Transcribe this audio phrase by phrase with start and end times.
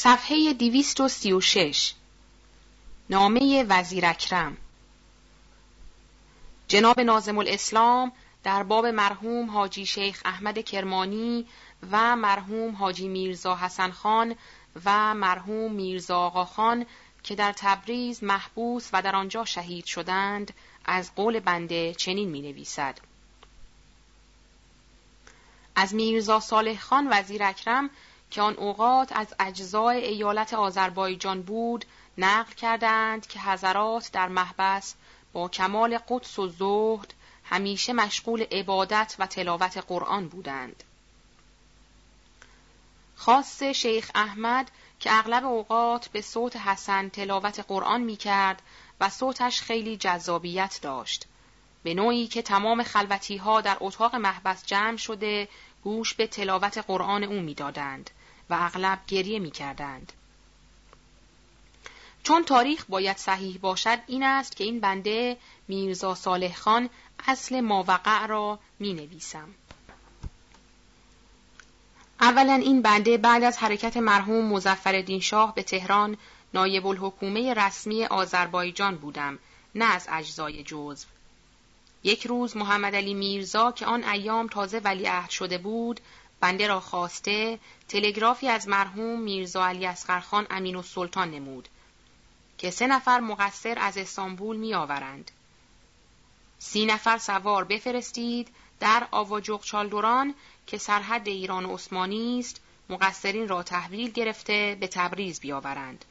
[0.00, 1.94] صفحه 236
[3.10, 4.56] نامه وزیر اکرم
[6.68, 8.12] جناب نازم الاسلام
[8.44, 11.46] در باب مرحوم حاجی شیخ احمد کرمانی
[11.90, 14.34] و مرحوم حاجی میرزا حسن خان
[14.84, 16.86] و مرحوم میرزا آقا خان
[17.22, 20.54] که در تبریز محبوس و در آنجا شهید شدند
[20.84, 22.98] از قول بنده چنین می نویسد.
[25.76, 27.90] از میرزا صالح خان وزیر اکرم
[28.30, 31.84] که آن اوقات از اجزای ایالت آذربایجان بود
[32.18, 34.94] نقل کردند که حضرات در محبس
[35.32, 37.14] با کمال قدس و زهد
[37.44, 40.84] همیشه مشغول عبادت و تلاوت قرآن بودند.
[43.16, 44.70] خاص شیخ احمد
[45.00, 48.62] که اغلب اوقات به صوت حسن تلاوت قرآن می کرد
[49.00, 51.26] و صوتش خیلی جذابیت داشت.
[51.82, 55.48] به نوعی که تمام خلوتی ها در اتاق محبس جمع شده
[55.84, 58.10] گوش به تلاوت قرآن او می‌دادند
[58.50, 60.12] و اغلب گریه می کردند.
[62.22, 65.36] چون تاریخ باید صحیح باشد این است که این بنده
[65.68, 66.90] میرزا صالح خان
[67.26, 69.48] اصل ماوقع را می نویسم.
[72.20, 76.16] اولا این بنده بعد از حرکت مرحوم مزفر شاه به تهران
[76.54, 79.38] نایب الحکومه رسمی آذربایجان بودم
[79.74, 81.06] نه از اجزای جزو
[82.04, 86.00] یک روز محمد علی میرزا که آن ایام تازه ولیعهد شده بود
[86.40, 87.58] بنده را خواسته
[87.88, 91.68] تلگرافی از مرحوم میرزا علی اسقرخان امین و سلطان نمود
[92.58, 95.30] که سه نفر مقصر از استانبول می آورند.
[96.58, 98.48] سی نفر سوار بفرستید
[98.80, 100.34] در آواجوق چالدوران
[100.66, 106.04] که سرحد ایران و عثمانی است مقصرین را تحویل گرفته به تبریز بیاورند.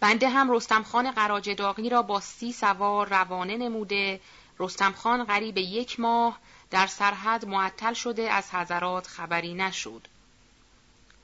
[0.00, 4.20] بنده هم رستمخان قراج داغی را با سی سوار روانه نموده
[4.58, 6.38] رستمخان قریب یک ماه
[6.70, 10.08] در سرحد معطل شده از حضرات خبری نشد.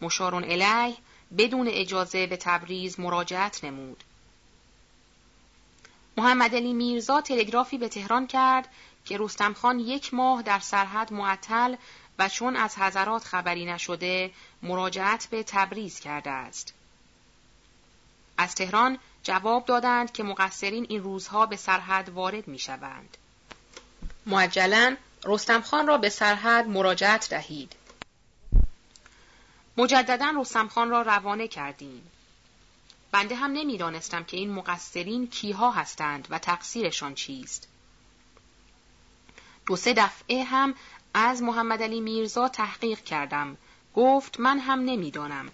[0.00, 0.96] مشارون الیه
[1.38, 4.04] بدون اجازه به تبریز مراجعت نمود.
[6.16, 8.68] محمد علی میرزا تلگرافی به تهران کرد
[9.04, 11.76] که رستمخان یک ماه در سرحد معطل
[12.18, 14.30] و چون از حضرات خبری نشده
[14.62, 16.74] مراجعت به تبریز کرده است.
[18.38, 23.16] از تهران جواب دادند که مقصرین این روزها به سرحد وارد می شوند.
[24.26, 24.96] معجلا
[25.26, 27.72] رستمخان را به سرحد مراجعت دهید.
[29.76, 32.10] مجددا رستمخان را روانه کردیم.
[33.12, 37.68] بنده هم نمی‌دانستم که این مقصرین کیها هستند و تقصیرشان چیست.
[39.66, 40.74] دو سه دفعه هم
[41.14, 43.56] از محمد علی میرزا تحقیق کردم.
[43.94, 45.48] گفت من هم نمی‌دانم.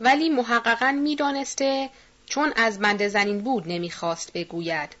[0.00, 1.90] ولی محققا می‌دانسته
[2.26, 4.96] چون از بنده زنین بود نمی‌خواست بگوید.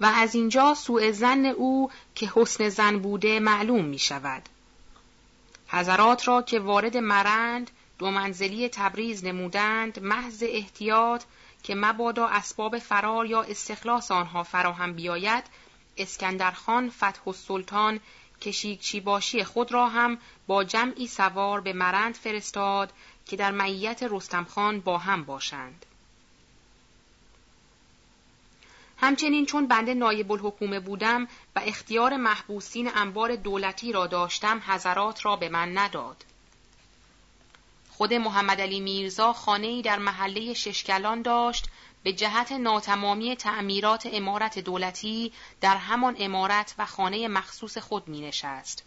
[0.00, 4.42] و از اینجا سوء زن او که حسن زن بوده معلوم می شود.
[5.68, 11.24] حضرات را که وارد مرند دو منزلی تبریز نمودند محض احتیاط
[11.62, 15.44] که مبادا اسباب فرار یا استخلاص آنها فراهم بیاید
[15.96, 18.00] اسکندرخان فتح السلطان
[18.40, 22.92] کشیکچی باشی خود را هم با جمعی سوار به مرند فرستاد
[23.26, 25.86] که در معیت رستمخان با هم باشند.
[28.98, 35.36] همچنین چون بنده نایب الحکومه بودم و اختیار محبوسین انبار دولتی را داشتم حضرات را
[35.36, 36.24] به من نداد.
[37.90, 41.66] خود محمد علی میرزا خانه در محله ششکلان داشت
[42.02, 48.84] به جهت ناتمامی تعمیرات امارت دولتی در همان امارت و خانه مخصوص خود می نشست.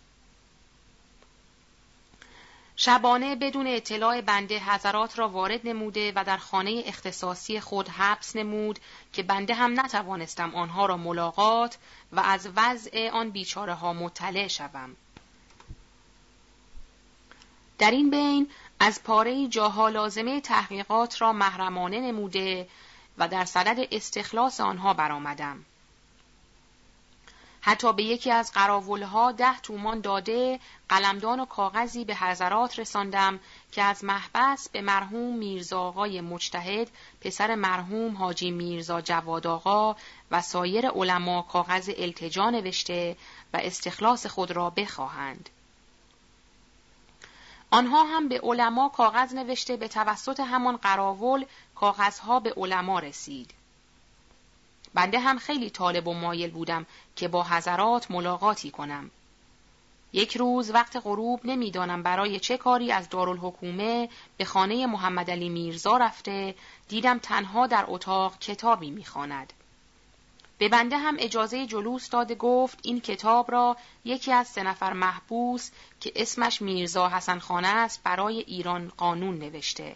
[2.81, 8.79] شبانه بدون اطلاع بنده حضرات را وارد نموده و در خانه اختصاصی خود حبس نمود
[9.13, 11.77] که بنده هم نتوانستم آنها را ملاقات
[12.11, 14.95] و از وضع آن بیچاره ها مطلع شوم.
[17.77, 22.67] در این بین از پاره جاها لازمه تحقیقات را محرمانه نموده
[23.17, 25.65] و در صدد استخلاص آنها برآمدم.
[27.61, 30.59] حتی به یکی از قراولها ده تومان داده
[30.89, 33.39] قلمدان و کاغذی به حضرات رساندم
[33.71, 36.91] که از محبس به مرحوم میرزا آقای مجتهد
[37.21, 39.95] پسر مرحوم حاجی میرزا جواد آقا
[40.31, 43.15] و سایر علما کاغذ التجا نوشته
[43.53, 45.49] و استخلاص خود را بخواهند.
[47.71, 51.45] آنها هم به علما کاغذ نوشته به توسط همان قراول
[51.75, 53.53] کاغذها به علما رسید.
[54.93, 59.11] بنده هم خیلی طالب و مایل بودم که با حضرات ملاقاتی کنم.
[60.13, 65.97] یک روز وقت غروب نمی‌دانم برای چه کاری از دارالحکومه به خانه محمد علی میرزا
[65.97, 66.55] رفته
[66.87, 69.53] دیدم تنها در اتاق کتابی می‌خواند.
[70.57, 75.71] به بنده هم اجازه جلوس داده گفت این کتاب را یکی از سه نفر محبوس
[75.99, 79.95] که اسمش میرزا حسن خانه است برای ایران قانون نوشته.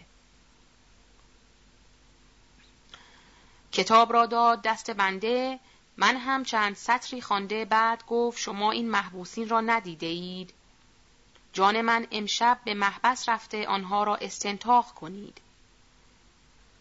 [3.74, 5.58] کتاب را داد دست بنده
[5.96, 10.52] من هم چند سطری خوانده بعد گفت شما این محبوسین را ندیده اید؟
[11.52, 15.40] جان من امشب به محبس رفته آنها را استنتاق کنید.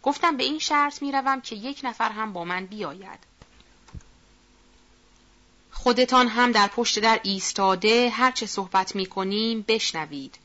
[0.03, 3.19] گفتم به این شرط می‌روم که یک نفر هم با من بیاید.
[5.71, 10.37] خودتان هم در پشت در ایستاده هرچه صحبت می کنیم بشنوید.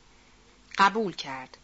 [0.78, 1.56] قبول کرد.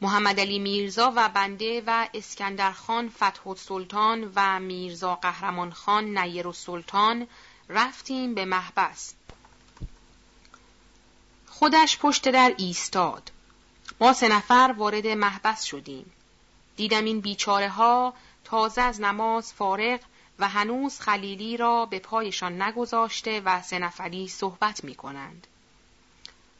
[0.00, 7.26] محمد علی میرزا و بنده و اسکندرخان فتح سلطان و میرزا قهرمان خان نیر سلطان
[7.68, 9.14] رفتیم به محبس.
[11.46, 13.30] خودش پشت در ایستاد.
[14.00, 16.12] ما سه نفر وارد محبس شدیم.
[16.76, 18.14] دیدم این بیچاره ها
[18.44, 20.00] تازه از نماز فارغ
[20.38, 25.46] و هنوز خلیلی را به پایشان نگذاشته و سه نفری صحبت می کنند.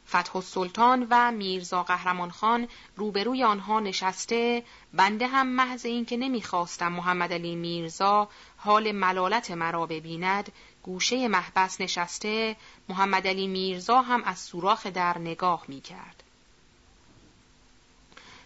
[0.09, 4.63] فتح السلطان و میرزا قهرمان خان روبروی آنها نشسته
[4.93, 10.51] بنده هم محض اینکه نمی‌خواستم محمد علی میرزا حال ملالت مرا ببیند
[10.83, 12.55] گوشه محبس نشسته
[12.89, 16.23] محمد علی میرزا هم از سوراخ در نگاه می کرد.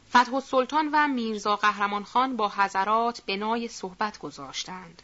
[0.09, 5.01] فتح السلطان و میرزا قهرمان خان با حضرات بنای صحبت گذاشتند.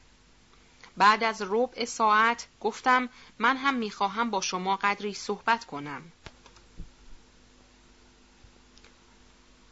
[0.98, 3.10] بعد از ربع ساعت گفتم
[3.40, 6.02] من هم می‌خواهم با شما قدری صحبت کنم.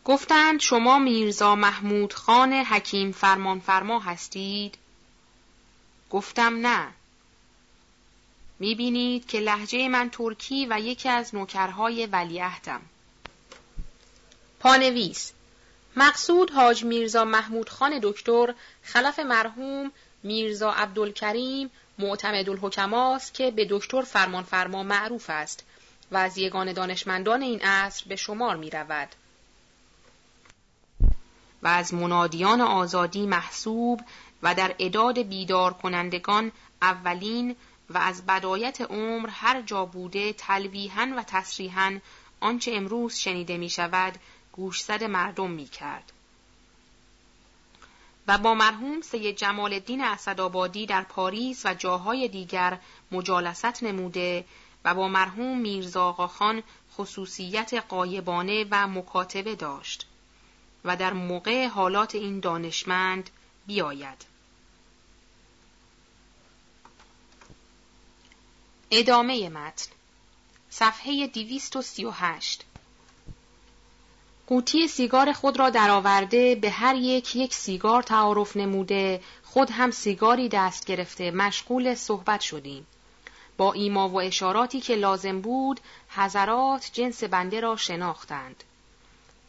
[0.06, 4.78] گفتند شما میرزا محمود خان حکیم فرمان فرما هستید؟
[6.10, 6.88] گفتم نه.
[8.60, 12.82] می‌بینید که لحجه من ترکی و یکی از نوکرهای ولیعهدم.
[14.60, 15.32] پانویس
[15.96, 18.54] مقصود حاج میرزا محمود خان دکتر
[18.84, 19.92] خلف مرحوم
[20.24, 25.64] میرزا عبدالکریم معتمد الحکماست که به دکتر فرمان فرما معروف است
[26.12, 29.10] و از یگان دانشمندان این عصر به شمار می رود.
[31.63, 34.01] و از منادیان آزادی محسوب
[34.44, 36.51] و در اداد بیدار کنندگان
[36.81, 37.56] اولین
[37.89, 42.00] و از بدایت عمر هر جا بوده تلویحا و تصریحا
[42.39, 44.13] آنچه امروز شنیده می شود
[44.51, 46.12] گوشزد مردم می کرد.
[48.27, 52.80] و با مرحوم سید جمال الدین اسدآبادی در پاریس و جاهای دیگر
[53.12, 54.45] مجالست نموده
[54.86, 56.63] و با مرحوم میرزا خان
[56.98, 60.07] خصوصیت قایبانه و مکاتبه داشت
[60.85, 63.30] و در موقع حالات این دانشمند
[63.68, 64.25] بیاید.
[68.91, 69.91] ادامه متن
[70.69, 72.65] صفحه 238
[74.47, 80.50] قوطی سیگار خود را درآورده به هر یک یک سیگار تعارف نموده خود هم سیگاری
[80.50, 82.88] دست گرفته مشغول صحبت شدیم.
[83.57, 88.63] با ایما و اشاراتی که لازم بود حضرات جنس بنده را شناختند.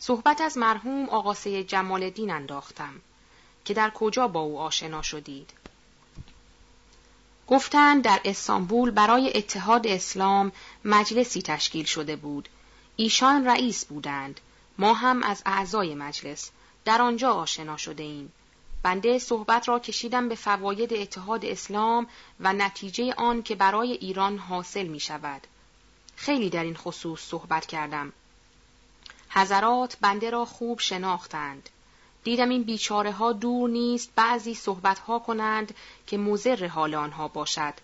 [0.06, 3.00] صحبت از مرحوم آقا سید جمال الدین انداختم
[3.64, 5.50] که در کجا با او آشنا شدید
[7.46, 10.52] گفتند در استانبول برای اتحاد اسلام
[10.84, 12.48] مجلسی تشکیل شده بود
[12.96, 14.40] ایشان رئیس بودند
[14.78, 16.50] ما هم از اعضای مجلس
[16.84, 18.32] در آنجا آشنا شده ایم.
[18.82, 22.06] بنده صحبت را کشیدم به فواید اتحاد اسلام
[22.40, 25.46] و نتیجه آن که برای ایران حاصل می شود.
[26.16, 28.12] خیلی در این خصوص صحبت کردم.
[29.34, 31.68] حضرات بنده را خوب شناختند.
[32.24, 35.74] دیدم این بیچاره ها دور نیست بعضی صحبت ها کنند
[36.06, 37.74] که مزر حال آنها باشد.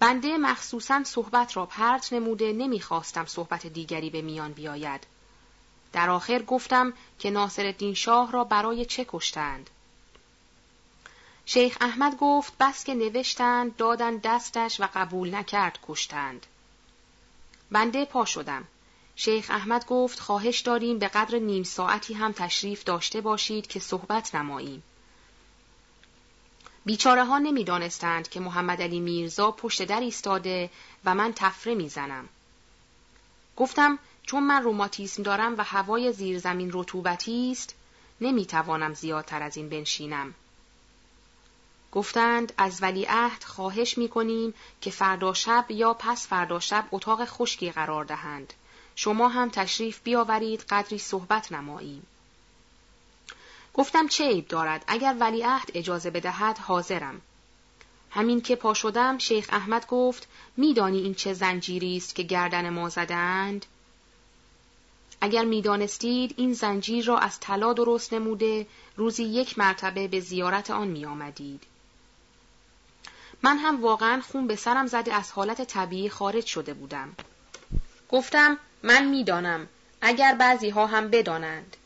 [0.00, 5.06] بنده مخصوصا صحبت را پرت نموده نمی‌خواستم صحبت دیگری به میان بیاید.
[5.92, 9.70] در آخر گفتم که ناصر شاه را برای چه کشتند؟
[11.46, 16.46] شیخ احمد گفت بس که نوشتند دادن دستش و قبول نکرد کشتند.
[17.70, 18.64] بنده پا شدم.
[19.20, 24.34] شیخ احمد گفت خواهش داریم به قدر نیم ساعتی هم تشریف داشته باشید که صحبت
[24.34, 24.82] نماییم.
[26.84, 30.70] بیچاره ها نمی دانستند که محمد علی میرزا پشت در ایستاده
[31.04, 32.28] و من تفره می‌زنم.
[33.56, 37.74] گفتم چون من روماتیسم دارم و هوای زیرزمین رطوبتی است
[38.20, 40.34] نمی‌توانم زیادتر از این بنشینم
[41.92, 47.70] گفتند از ولیعهد خواهش می کنیم که فردا شب یا پس فردا شب اتاق خشکی
[47.70, 48.52] قرار دهند
[49.00, 52.06] شما هم تشریف بیاورید قدری صحبت نماییم
[53.74, 57.20] گفتم چه عیب دارد اگر ولیعهد اجازه بدهد حاضرم
[58.10, 62.88] همین که پا شدم شیخ احمد گفت میدانی این چه زنجیری است که گردن ما
[62.88, 63.66] زدند
[65.20, 70.88] اگر می‌دانستید این زنجیر را از طلا درست نموده روزی یک مرتبه به زیارت آن
[70.88, 71.62] می آمدید.
[73.42, 77.14] من هم واقعا خون به سرم زده از حالت طبیعی خارج شده بودم.
[78.08, 79.68] گفتم من می‌دانم
[80.00, 81.76] اگر بعضی ها هم بدانند.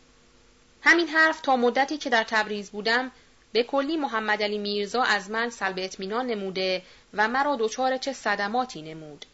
[0.83, 3.11] همین حرف تا مدتی که در تبریز بودم
[3.53, 6.83] به کلی محمد علی میرزا از من سلب اطمینان نموده
[7.15, 9.27] و مرا دچار چه صدماتی نمود.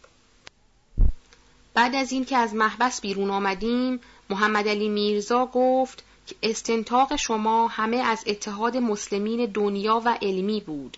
[1.75, 4.01] بعد از اینکه از محبس بیرون آمدیم
[4.31, 10.97] محمد علی میرزا گفت که استنتاق شما همه از اتحاد مسلمین دنیا و علمی بود.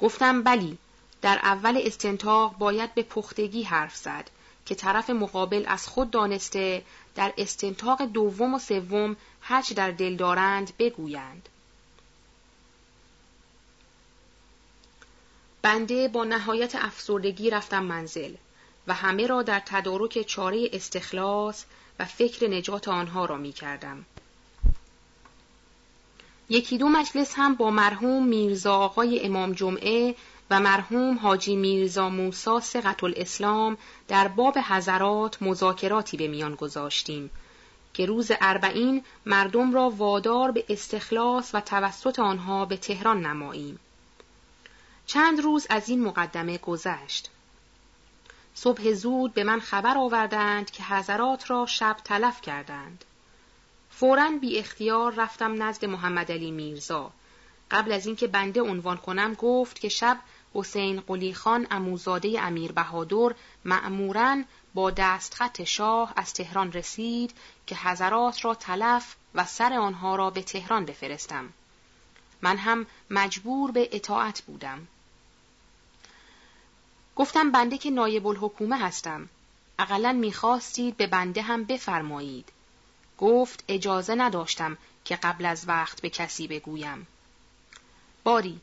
[0.00, 0.78] گفتم بلی
[1.22, 4.30] در اول استنتاق باید به پختگی حرف زد
[4.66, 6.82] که طرف مقابل از خود دانسته
[7.14, 11.48] در استنتاق دوم و سوم هرچه در دل دارند بگویند.
[15.62, 18.34] بنده با نهایت افسردگی رفتم منزل
[18.86, 21.64] و همه را در تدارک چاره استخلاص
[21.98, 24.04] و فکر نجات آنها را می کردم.
[26.48, 30.14] یکی دو مجلس هم با مرحوم میرزا آقای امام جمعه
[30.50, 37.30] و مرحوم حاجی میرزا موسا سقط الاسلام در باب حضرات مذاکراتی به میان گذاشتیم
[37.94, 43.78] که روز اربعین مردم را وادار به استخلاص و توسط آنها به تهران نماییم.
[45.06, 47.30] چند روز از این مقدمه گذشت.
[48.54, 53.04] صبح زود به من خبر آوردند که حضرات را شب تلف کردند.
[53.90, 57.10] فورا بی اختیار رفتم نزد محمد علی میرزا.
[57.70, 60.18] قبل از اینکه بنده عنوان کنم گفت که شب
[60.54, 63.34] حسین قلی خان اموزاده امیر بهادر
[63.64, 64.42] معموراً
[64.74, 67.34] با دستخط شاه از تهران رسید
[67.66, 71.52] که حضرات را تلف و سر آنها را به تهران بفرستم.
[72.42, 74.86] من هم مجبور به اطاعت بودم.
[77.16, 79.28] گفتم بنده که نایب الحکومه هستم.
[79.78, 82.52] اقلا می‌خواستید به بنده هم بفرمایید.
[83.18, 87.06] گفت اجازه نداشتم که قبل از وقت به کسی بگویم.
[88.24, 88.60] باری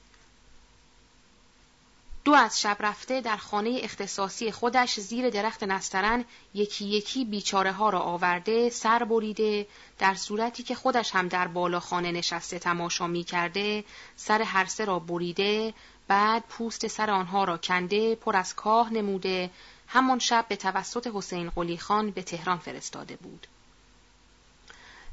[2.23, 7.89] دو از شب رفته در خانه اختصاصی خودش زیر درخت نسترن یکی یکی بیچاره ها
[7.89, 9.67] را آورده سر بریده
[9.99, 13.83] در صورتی که خودش هم در بالا خانه نشسته تماشا می کرده
[14.15, 15.73] سر هر سه را بریده
[16.07, 19.49] بعد پوست سر آنها را کنده پر از کاه نموده
[19.87, 23.47] همان شب به توسط حسین قلی خان به تهران فرستاده بود.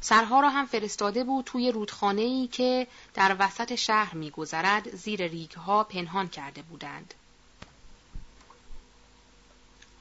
[0.00, 5.84] سرها را هم فرستاده بود توی رودخانه ای که در وسط شهر میگذرد زیر ریگها
[5.84, 7.14] پنهان کرده بودند.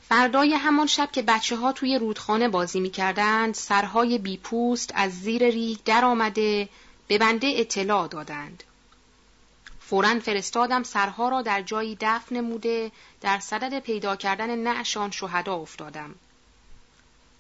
[0.09, 5.49] فردای همان شب که بچه ها توی رودخانه بازی می کردند، سرهای بیپوست از زیر
[5.49, 6.69] ریگ در آمده
[7.07, 8.63] به بنده اطلاع دادند.
[9.79, 16.15] فورا فرستادم سرها را در جایی دفن نموده در صدد پیدا کردن نعشان شهدا افتادم.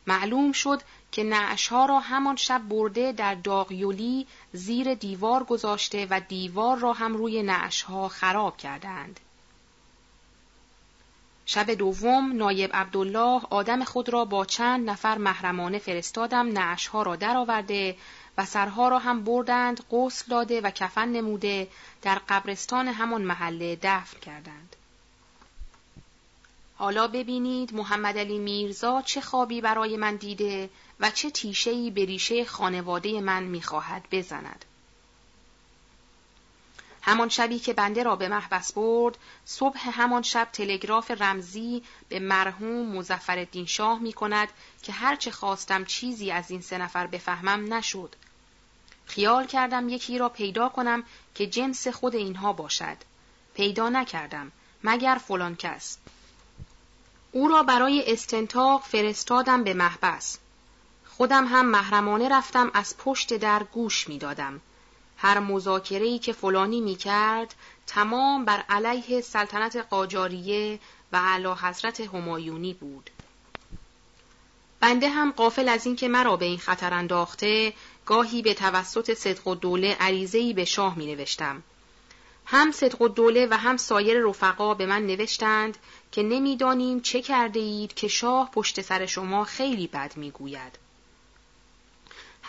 [0.07, 6.77] معلوم شد که نعشها را همان شب برده در داغیولی زیر دیوار گذاشته و دیوار
[6.77, 9.19] را هم روی نعشها خراب کردند.
[11.45, 17.97] شب دوم نایب عبدالله آدم خود را با چند نفر محرمانه فرستادم نعشها را درآورده
[18.37, 21.67] و سرها را هم بردند غسل داده و کفن نموده
[22.01, 24.75] در قبرستان همان محله دفن کردند.
[26.75, 30.69] حالا ببینید محمد علی میرزا چه خوابی برای من دیده
[30.99, 34.65] و چه تیشهی به ریشه خانواده من می‌خواهد بزند.
[37.01, 42.95] همان شبی که بنده را به محبس برد، صبح همان شب تلگراف رمزی به مرحوم
[42.95, 44.47] مزفر شاه می کند
[44.83, 48.15] که هرچه خواستم چیزی از این سه نفر بفهمم نشد.
[49.05, 51.03] خیال کردم یکی را پیدا کنم
[51.35, 52.97] که جنس خود اینها باشد.
[53.53, 54.51] پیدا نکردم
[54.83, 55.97] مگر فلان کس.
[57.31, 60.37] او را برای استنتاق فرستادم به محبس.
[61.17, 64.61] خودم هم محرمانه رفتم از پشت در گوش می دادم.
[65.17, 67.55] هر مذاکره‌ای که فلانی می کرد
[67.87, 70.79] تمام بر علیه سلطنت قاجاریه
[71.11, 73.09] و علا حضرت همایونی بود.
[74.79, 77.73] بنده هم قافل از اینکه مرا به این خطر انداخته
[78.05, 81.63] گاهی به توسط صدق و دوله عریضه‌ای به شاه می نوشتم.
[82.45, 85.77] هم صدق و دوله و هم سایر رفقا به من نوشتند
[86.11, 90.86] که نمی‌دانیم چه کرده اید که شاه پشت سر شما خیلی بد می‌گوید.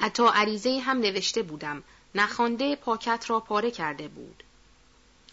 [0.00, 1.82] حتی عریضه هم نوشته بودم
[2.14, 4.42] نخوانده پاکت را پاره کرده بود.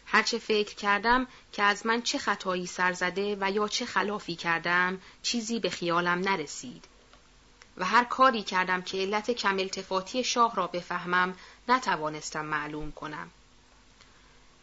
[0.05, 5.01] هرچه فکر کردم که از من چه خطایی سر زده و یا چه خلافی کردم
[5.21, 6.85] چیزی به خیالم نرسید.
[7.77, 11.35] و هر کاری کردم که علت کم التفاتی شاه را بفهمم
[11.67, 13.31] نتوانستم معلوم کنم.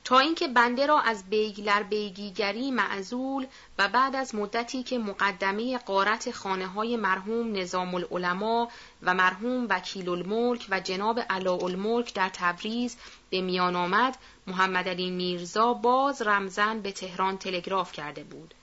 [0.04, 3.46] تا اینکه بنده را از بیگلر بیگیگری معزول
[3.78, 8.68] و بعد از مدتی که مقدمه قارت خانه های مرحوم نظام العلماء
[9.02, 12.96] و مرحوم وکیل الملک و جناب علا الملک در تبریز
[13.30, 14.16] به میان آمد
[14.46, 18.54] محمد علی میرزا باز رمزن به تهران تلگراف کرده بود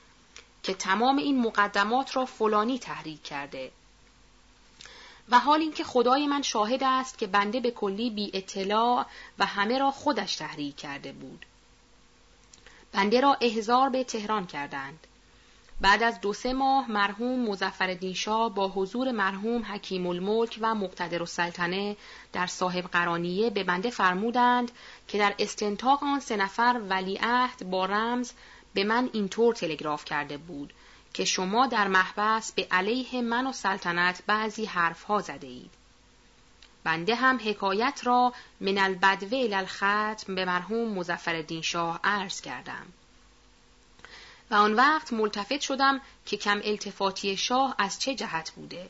[0.64, 3.72] که تمام این مقدمات را فلانی تحریک کرده.
[5.32, 9.06] و حال اینکه خدای من شاهد است که بنده به کلی بی اطلاع
[9.40, 11.46] و همه را خودش تحریک کرده بود.
[12.92, 15.08] بنده را احضار به تهران کردند.
[15.82, 21.20] بعد از دو سه ماه مرحوم مزفر شاه با حضور مرحوم حکیم الملک و مقتدر
[21.20, 21.98] السلطنه
[22.34, 24.72] در صاحب قرانیه به بنده فرمودند
[25.08, 28.32] که در استنتاق آن سه نفر ولیعهد با رمز
[28.74, 30.74] به من اینطور تلگراف کرده بود
[31.14, 35.72] که شما در محبس به علیه من و سلطنت بعضی حرفها زده اید.
[36.84, 42.86] بنده هم حکایت را من البدوه الختم به مرحوم مزفر شاه عرض کردم.
[44.52, 48.90] و آن وقت ملتفت شدم که کم التفاتی شاه از چه جهت بوده.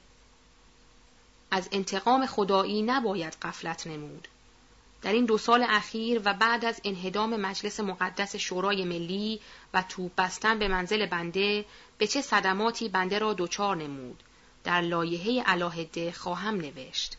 [1.51, 4.27] از انتقام خدایی نباید قفلت نمود.
[5.01, 9.39] در این دو سال اخیر و بعد از انهدام مجلس مقدس شورای ملی
[9.73, 11.65] و توپ بستن به منزل بنده
[11.97, 14.23] به چه صدماتی بنده را دچار نمود؟
[14.63, 17.17] در لایحه علاهده خواهم نوشت.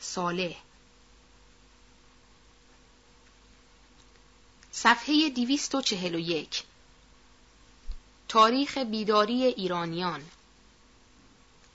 [0.00, 0.56] صالح
[4.72, 6.62] صفحه 241
[8.28, 10.22] تاریخ بیداری ایرانیان.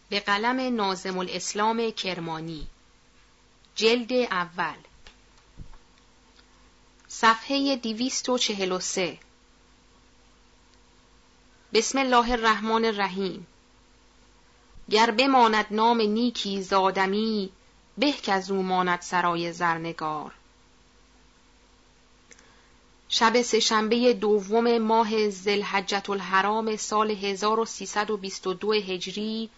[0.09, 2.67] به قلم نازم الاسلام کرمانی.
[3.75, 4.77] جلد اول.
[7.07, 9.17] صفحه 243
[11.73, 13.47] بسم الله الرحمن الرحیم.
[14.89, 17.49] گر بماند نام نیکی زادمی
[17.97, 20.33] به که از او ماند سرای زرنگار.
[23.09, 29.49] شب سهشنبه دوم ماه زلحجت الحرام سال 1322 هجری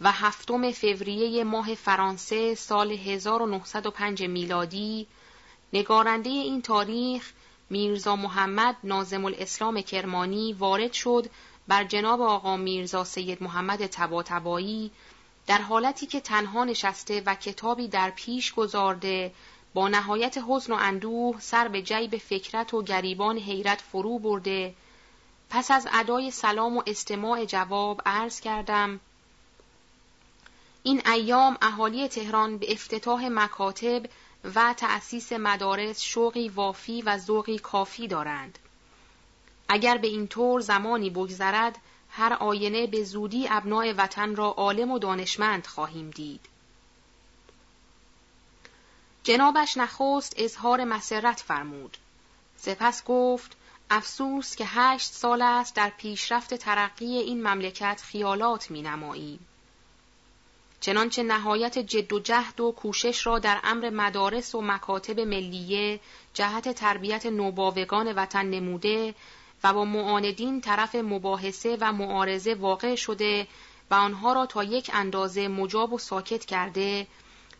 [0.00, 5.06] و هفتم فوریه ماه فرانسه سال 1905 میلادی
[5.72, 7.32] نگارنده این تاریخ
[7.70, 11.26] میرزا محمد نازم الاسلام کرمانی وارد شد
[11.68, 14.90] بر جناب آقا میرزا سید محمد تباتبایی
[15.46, 19.32] در حالتی که تنها نشسته و کتابی در پیش گذارده
[19.74, 24.74] با نهایت حزن و اندوه سر به جیب فکرت و گریبان حیرت فرو برده.
[25.50, 29.00] پس از ادای سلام و استماع جواب عرض کردم
[30.86, 34.02] این ایام اهالی تهران به افتتاح مکاتب
[34.54, 38.58] و تأسیس مدارس شوقی وافی و ذوقی کافی دارند.
[39.68, 41.78] اگر به این طور زمانی بگذرد
[42.10, 46.46] هر آینه به زودی ابنای وطن را عالم و دانشمند خواهیم دید.
[49.24, 51.96] جنابش نخست اظهار مسرت فرمود.
[52.56, 53.56] سپس گفت
[53.90, 59.46] افسوس که هشت سال است در پیشرفت ترقی این مملکت خیالات می نماییم.
[60.80, 66.00] چنانچه نهایت جد و جهد و کوشش را در امر مدارس و مکاتب ملیه
[66.34, 69.14] جهت تربیت نوباوگان وطن نموده
[69.64, 73.46] و با معاندین طرف مباحثه و معارضه واقع شده
[73.90, 77.06] و آنها را تا یک اندازه مجاب و ساکت کرده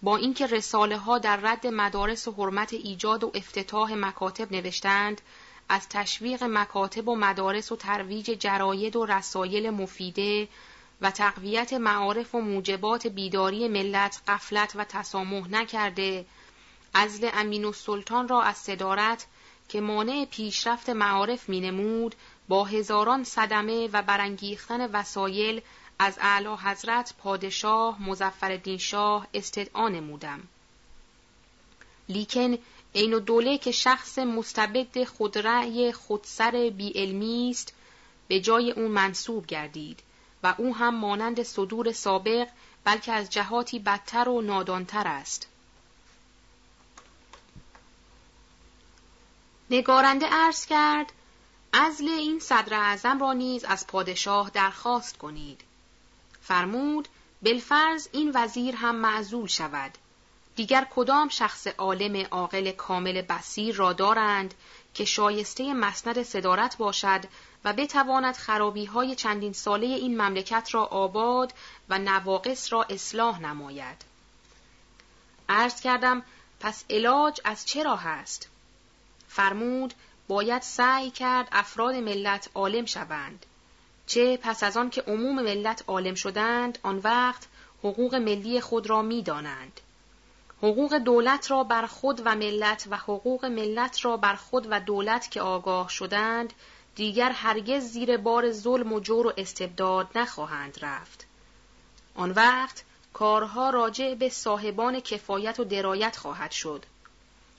[0.02, 5.20] با اینکه رساله ها در رد مدارس و حرمت ایجاد و افتتاح مکاتب نوشتند
[5.68, 10.48] از تشویق مکاتب و مدارس و ترویج جراید و رسایل مفیده
[11.00, 16.26] و تقویت معارف و موجبات بیداری ملت قفلت و تسامح نکرده.
[16.94, 19.26] ازل امین و سلطان را از صدارت
[19.68, 22.14] که مانع پیشرفت معارف مینمود
[22.48, 25.62] با هزاران صدمه و برانگیختن وسایل
[25.98, 30.42] از اعلی حضرت پادشاه مزفر شاه استدعا نمودم.
[32.08, 32.58] لیکن
[32.94, 37.74] عین و دوله که شخص مستبد خودرأی خودسر بی است
[38.28, 40.02] به جای اون منصوب گردید.
[40.42, 42.48] و او هم مانند صدور سابق
[42.84, 45.46] بلکه از جهاتی بدتر و نادانتر است.
[49.70, 51.12] نگارنده عرض کرد
[51.72, 55.60] ازل این صدر اعظم را نیز از پادشاه درخواست کنید.
[56.42, 57.08] فرمود
[57.42, 59.98] بالفرض این وزیر هم معزول شود.
[60.56, 64.54] دیگر کدام شخص عالم عاقل کامل بسیر را دارند
[64.96, 67.20] که شایسته مسند صدارت باشد
[67.64, 71.52] و بتواند خرابی های چندین ساله این مملکت را آباد
[71.88, 74.04] و نواقص را اصلاح نماید.
[75.48, 76.22] عرض کردم
[76.60, 78.48] پس علاج از چرا هست؟
[79.28, 79.94] فرمود
[80.28, 83.46] باید سعی کرد افراد ملت عالم شوند.
[84.06, 87.46] چه پس از آن که عموم ملت عالم شدند آن وقت
[87.78, 89.80] حقوق ملی خود را می دانند.
[90.62, 95.30] حقوق دولت را بر خود و ملت و حقوق ملت را بر خود و دولت
[95.30, 96.52] که آگاه شدند
[96.94, 101.26] دیگر هرگز زیر بار ظلم و جور و استبداد نخواهند رفت.
[102.14, 106.84] آن وقت کارها راجع به صاحبان کفایت و درایت خواهد شد.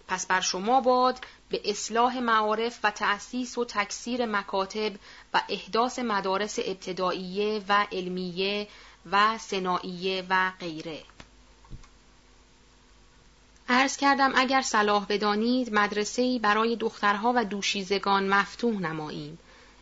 [0.08, 4.92] پس بر شما باد به اصلاح معارف و تأسیس و تکثیر مکاتب
[5.34, 8.68] و احداث مدارس ابتداییه و علمیه
[9.12, 11.04] و سنائیه و غیره.
[13.70, 19.40] عرض کردم اگر صلاح بدانید مدرسه‌ای برای دخترها و دوشیزگان مفتوح نماییم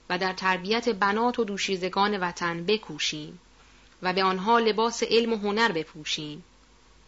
[0.09, 3.39] و در تربیت بنات و دوشیزگان وطن بکوشیم
[4.01, 6.43] و به آنها لباس علم و هنر بپوشیم.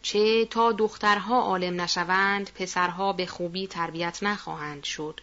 [0.02, 5.20] چه تا دخترها عالم نشوند پسرها به خوبی تربیت نخواهند شد.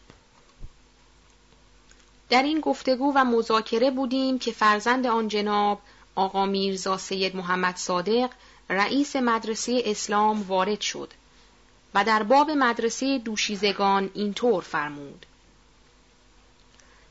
[2.30, 5.82] در این گفتگو و مذاکره بودیم که فرزند آن جناب
[6.16, 8.30] آقا میرزا سید محمد صادق
[8.70, 11.14] رئیس مدرسه اسلام وارد شد.
[11.96, 15.26] و در باب مدرسه دوشیزگان اینطور فرمود.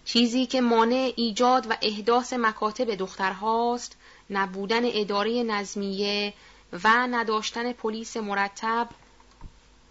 [0.05, 3.97] چیزی که مانع ایجاد و احداث مکاتب دخترهاست
[4.31, 6.35] نبودن اداره نظمیه
[6.85, 8.88] و نداشتن پلیس مرتب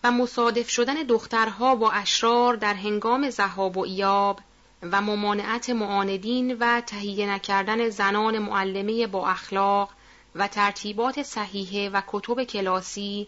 [0.03, 4.39] و مصادف شدن دخترها با اشرار در هنگام زهاب و ایاب
[4.81, 9.89] و ممانعت معاندین و تهیه نکردن زنان معلمه با اخلاق
[10.35, 13.27] و ترتیبات صحیحه و کتب کلاسی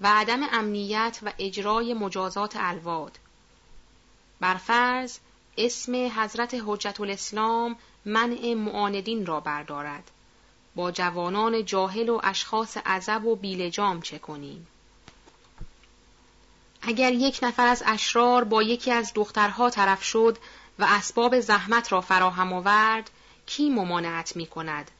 [0.00, 3.18] و عدم امنیت و اجرای مجازات الواد.
[4.40, 5.18] برفرض
[5.56, 10.10] اسم حضرت حجت الاسلام منع معاندین را بردارد.
[10.74, 14.66] با جوانان جاهل و اشخاص عذب و بیلجام چه کنیم؟
[16.82, 20.38] اگر یک نفر از اشرار با یکی از دخترها طرف شد
[20.78, 23.10] و اسباب زحمت را فراهم آورد
[23.46, 24.90] کی ممانعت می کند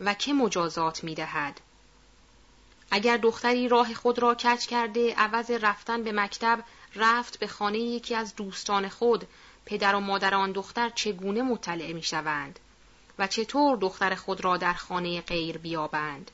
[0.00, 1.60] و که مجازات می دهد
[2.94, 6.64] اگر دختری راه خود را کچ کرده عوض رفتن به مکتب
[6.96, 9.26] رفت به خانه یکی از دوستان خود
[9.66, 12.58] پدر و مادر آن دختر چگونه مطلع می شوند؟
[13.18, 16.30] و چطور دختر خود را در خانه غیر بیابند؟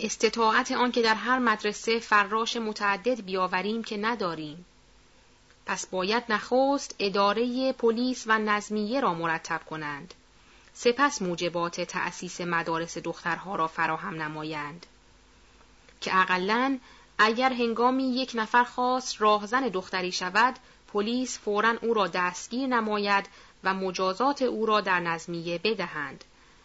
[0.00, 4.64] استطاعت آن که در هر مدرسه فراش متعدد بیاوریم که نداریم.
[5.66, 10.14] پس باید نخست اداره پلیس و نظمیه را مرتب کنند.
[10.74, 14.86] سپس موجبات تأسیس مدارس دخترها را فراهم نمایند
[16.00, 16.78] که اقلا
[17.18, 20.54] اگر هنگامی یک نفر خاص راهزن دختری شود
[20.92, 23.28] پلیس فورا او را دستگیر نماید
[23.64, 26.24] و مجازات او را در نظمیه بدهند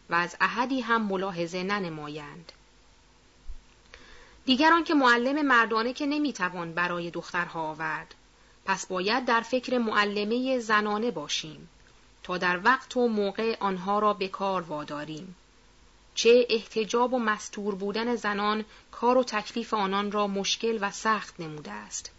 [0.09, 2.51] و از احدی هم ملاحظه ننمایند.
[4.45, 8.15] دیگران که معلم مردانه که نمی‌توان برای دخترها آورد.
[8.65, 11.69] پس باید در فکر معلمه زنانه باشیم.
[12.29, 15.35] تا در وقت و موقع آنها را به کار واداریم
[16.15, 21.71] چه احتجاب و مستور بودن زنان کار و تکلیف آنان را مشکل و سخت نموده
[21.71, 22.11] است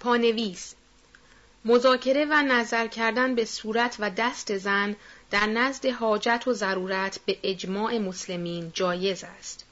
[0.00, 0.74] پانویس
[1.64, 4.96] مذاکره و نظر کردن به صورت و دست زن
[5.30, 9.64] در نزد حاجت و ضرورت به اجماع مسلمین جایز است.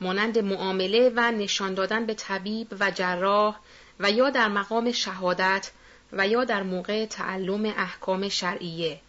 [0.00, 3.56] مانند معامله و نشان دادن به طبیب و جراح
[4.00, 5.70] و یا در مقام شهادت
[6.12, 9.00] و یا در موقع تعلم احکام شرعیه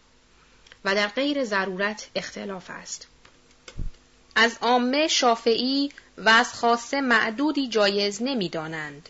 [0.85, 3.07] و در غیر ضرورت اختلاف است.
[4.35, 9.09] از عامه شافعی و از خاصه معدودی جایز نمی‌دانند.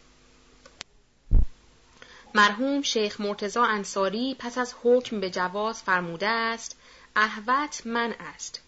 [2.35, 6.77] مرحوم شیخ مرتزا انصاری پس از حکم به جواز فرموده است
[7.15, 8.61] احوت من است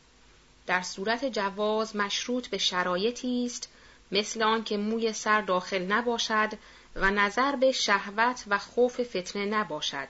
[0.67, 3.69] در صورت جواز مشروط به شرایطی است
[4.11, 6.49] مثل آن که موی سر داخل نباشد
[6.95, 10.07] و نظر به شهوت و خوف فتنه نباشد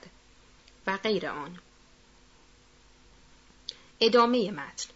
[0.86, 1.58] و غیر آن.
[4.00, 4.88] ادامه متن.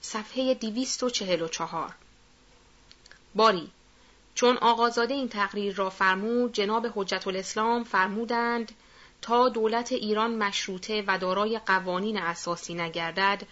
[0.00, 1.94] صفحه 244
[3.34, 3.70] باری
[4.34, 8.72] چون آقازاده این تقریر را فرمود جناب حجت الاسلام فرمودند
[9.22, 13.42] تا دولت ایران مشروطه و دارای قوانین اساسی نگردد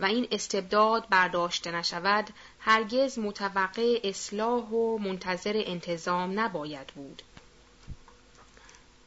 [0.00, 7.22] و این استبداد برداشته نشود هرگز متوقع اصلاح و منتظر انتظام نباید بود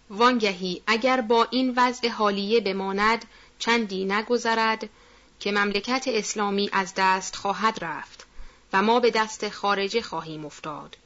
[0.09, 3.25] وانگهی اگر با این وضع حالیه بماند
[3.59, 4.89] چندی نگذرد
[5.39, 8.25] که مملکت اسلامی از دست خواهد رفت
[8.73, 10.97] و ما به دست خارجه خواهیم افتاد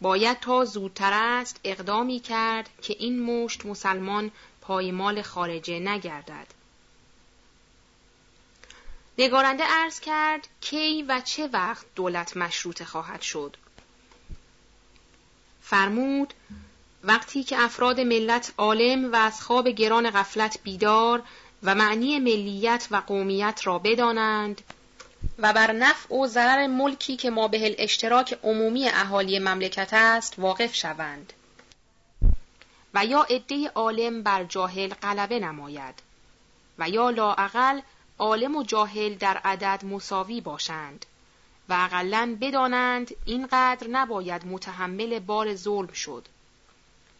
[0.00, 6.46] باید تا زودتر است اقدامی کرد که این مشت مسلمان پایمال خارجه نگردد.
[9.18, 13.56] نگارنده عرض کرد کی و چه وقت دولت مشروط خواهد شد.
[15.62, 16.34] فرمود
[17.04, 21.22] وقتی که افراد ملت عالم و از خواب گران غفلت بیدار
[21.62, 24.62] و معنی ملیت و قومیت را بدانند
[25.38, 30.74] و بر نفع و ضرر ملکی که ما به اشتراک عمومی اهالی مملکت است واقف
[30.74, 31.32] شوند
[32.94, 35.94] و یا عده عالم بر جاهل غلبه نماید
[36.78, 37.80] و یا لاعقل
[38.18, 41.06] عالم و جاهل در عدد مساوی باشند
[41.68, 46.28] و اقلا بدانند اینقدر نباید متحمل بار ظلم شد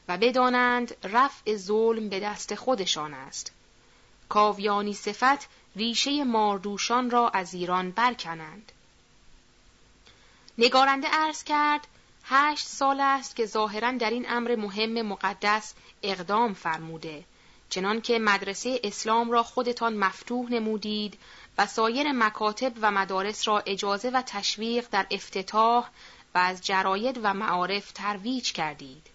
[0.09, 3.53] و بدانند رفع ظلم به دست خودشان است.
[4.29, 8.73] کاویانی صفت ریشه ماردوشان را از ایران برکنند.
[10.59, 11.87] نگارنده عرض کرد
[12.25, 17.25] هشت سال است که ظاهرا در این امر مهم مقدس اقدام فرموده.
[17.75, 21.19] چنان که مدرسه اسلام را خودتان مفتوح نمودید
[21.59, 25.89] و سایر مکاتب و مدارس را اجازه و تشویق در افتتاح
[26.35, 29.07] و از جراید و معارف ترویج کردید.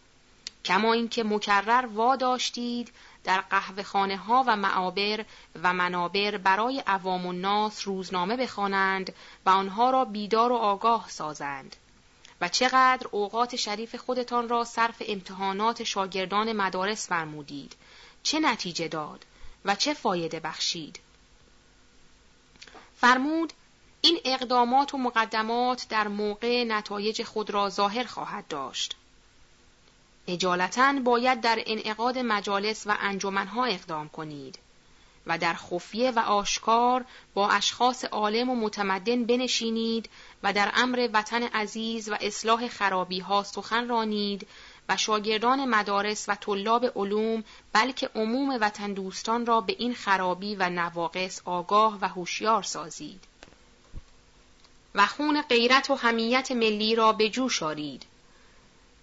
[0.66, 2.92] کما اینکه مکرر واداشتید
[3.24, 5.26] در قهوه ها و معابر
[5.64, 9.14] و منابر برای عوام الناس روزنامه بخوانند
[9.46, 11.76] و آنها را بیدار و آگاه سازند.
[12.42, 17.76] و چقدر اوقات شریف خودتان را صرف امتحانات شاگردان مدارس فرمودید.
[18.30, 19.26] چه نتیجه داد
[19.66, 21.00] و چه فایده بخشید.
[22.98, 23.54] فرمود
[24.02, 28.96] این اقدامات و مقدمات در موقع نتایج خود را ظاهر خواهد داشت.
[30.28, 34.60] اجالتا باید در انعقاد مجالس و انجمنها اقدام کنید
[35.28, 40.10] و در خفیه و آشکار با اشخاص عالم و متمدن بنشینید
[40.44, 44.48] و در امر وطن عزیز و اصلاح خرابی ها سخن رانید
[44.90, 50.70] و شاگردان مدارس و طلاب علوم بلکه عموم وطن دوستان را به این خرابی و
[50.70, 53.24] نواقص آگاه و هوشیار سازید.
[54.96, 58.06] و خون غیرت و همیت ملی را به جوش آرید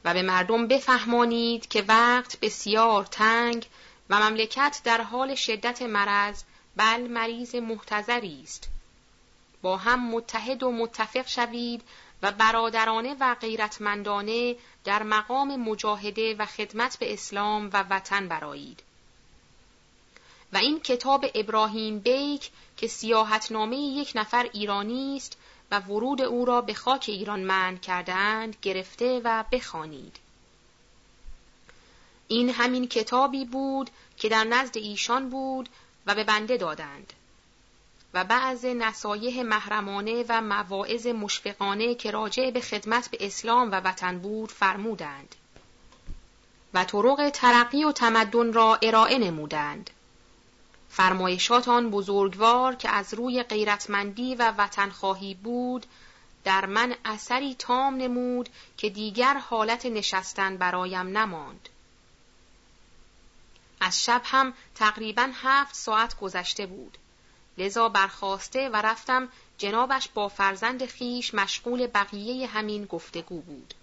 [0.04, 3.66] و به مردم بفهمانید که وقت بسیار تنگ
[4.10, 6.42] و مملکت در حال شدت مرض
[6.76, 8.68] بل مریض محتضری است.
[9.62, 11.82] با هم متحد و متفق شوید
[12.22, 18.82] و برادرانه و غیرتمندانه در مقام مجاهده و خدمت به اسلام و وطن برایید
[20.52, 25.36] و این کتاب ابراهیم بیک که سیاحتنامه یک نفر ایرانی است
[25.70, 30.16] و ورود او را به خاک ایران من کردند گرفته و بخوانید.
[32.28, 35.68] این همین کتابی بود که در نزد ایشان بود
[36.06, 37.12] و به بنده دادند
[38.16, 44.18] و بعض نصایح محرمانه و مواعظ مشفقانه که راجع به خدمت به اسلام و وطن
[44.18, 45.34] بود فرمودند
[46.74, 49.90] و طرق ترقی و تمدن را ارائه نمودند
[50.90, 55.86] فرمایشات آن بزرگوار که از روی غیرتمندی و وطنخواهی بود
[56.44, 61.68] در من اثری تام نمود که دیگر حالت نشستن برایم نماند.
[63.80, 66.98] از شب هم تقریبا هفت ساعت گذشته بود.
[67.58, 73.74] لذا برخواسته و رفتم جنابش با فرزند خیش مشغول بقیه همین گفتگو بود.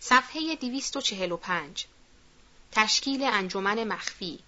[0.00, 1.86] صفحه 245
[2.72, 4.38] تشکیل انجمن مخفی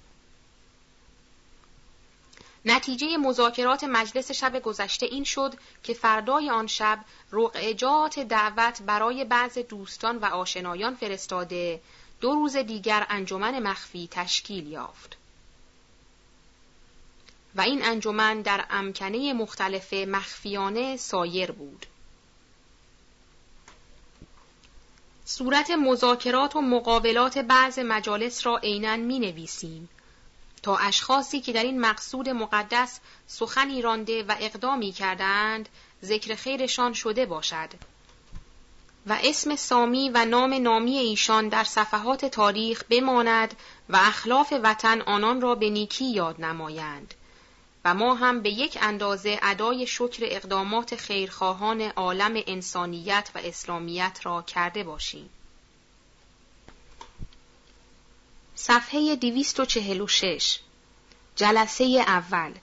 [2.65, 9.59] نتیجه مذاکرات مجلس شب گذشته این شد که فردای آن شب رقعجات دعوت برای بعض
[9.59, 11.81] دوستان و آشنایان فرستاده
[12.21, 15.17] دو روز دیگر انجمن مخفی تشکیل یافت.
[17.55, 21.87] و این انجمن در امکنه مختلف مخفیانه سایر بود.
[25.25, 29.89] صورت مذاکرات و مقابلات بعض مجالس را عینا می نویسیم
[30.63, 35.69] تا اشخاصی که در این مقصود مقدس سخنی رانده و اقدامی کردند
[36.05, 37.69] ذکر خیرشان شده باشد
[39.07, 43.55] و اسم سامی و نام نامی ایشان در صفحات تاریخ بماند
[43.89, 47.15] و اخلاف وطن آنان را به نیکی یاد نمایند
[47.85, 54.43] و ما هم به یک اندازه ادای شکر اقدامات خیرخواهان عالم انسانیت و اسلامیت را
[54.43, 55.31] کرده باشیم.
[58.55, 60.59] صفحه 246
[61.37, 62.55] جلسه اول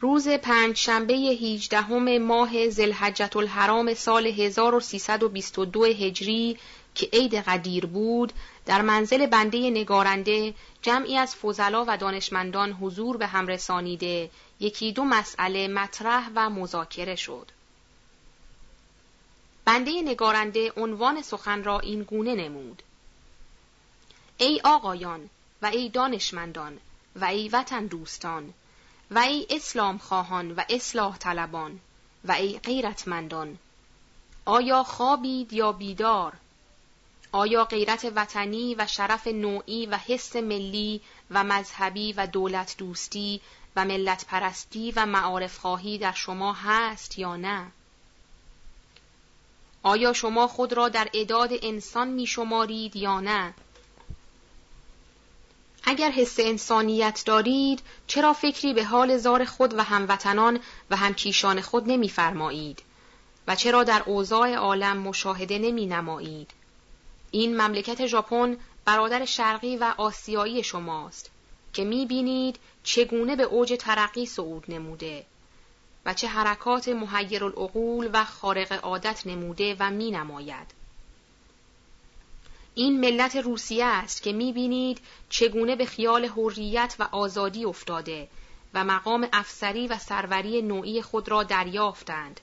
[0.00, 6.58] روز پنج شنبه 18 ماه زلحجت الحرام سال 1322 هجری
[6.98, 8.32] که عید قدیر بود
[8.66, 14.30] در منزل بنده نگارنده جمعی از فضلا و دانشمندان حضور به هم رسانیده
[14.60, 17.50] یکی دو مسئله مطرح و مذاکره شد.
[19.64, 22.82] بنده نگارنده عنوان سخن را این گونه نمود.
[24.38, 25.30] ای آقایان
[25.62, 26.78] و ای دانشمندان
[27.16, 28.54] و ای وطن دوستان
[29.10, 31.80] و ای اسلام خواهان و اصلاح طلبان
[32.24, 33.58] و ای غیرتمندان
[34.44, 36.32] آیا خوابید یا بیدار
[37.32, 43.40] آیا غیرت وطنی و شرف نوعی و حس ملی و مذهبی و دولت دوستی
[43.76, 47.66] و ملت پرستی و معارف خواهی در شما هست یا نه؟
[49.82, 53.54] آیا شما خود را در اداد انسان می شمارید یا نه؟
[55.84, 60.60] اگر حس انسانیت دارید چرا فکری به حال زار خود و هموطنان
[60.90, 62.82] و همکیشان خود نمیفرمایید
[63.46, 66.50] و چرا در اوضاع عالم مشاهده نمی نمایید؟
[67.30, 71.30] این مملکت ژاپن برادر شرقی و آسیایی شماست
[71.72, 75.26] که می بینید چگونه به اوج ترقی صعود نموده
[76.06, 80.66] و چه حرکات محیر العقول و خارق عادت نموده و می نماید.
[82.74, 88.28] این ملت روسیه است که می بینید چگونه به خیال حریت و آزادی افتاده
[88.74, 92.40] و مقام افسری و سروری نوعی خود را دریافتند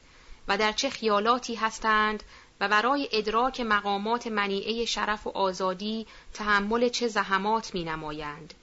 [0.48, 2.24] و در چه خیالاتی هستند
[2.60, 8.54] و برای ادراک مقامات منیعه شرف و آزادی تحمل چه زحمات می نمایند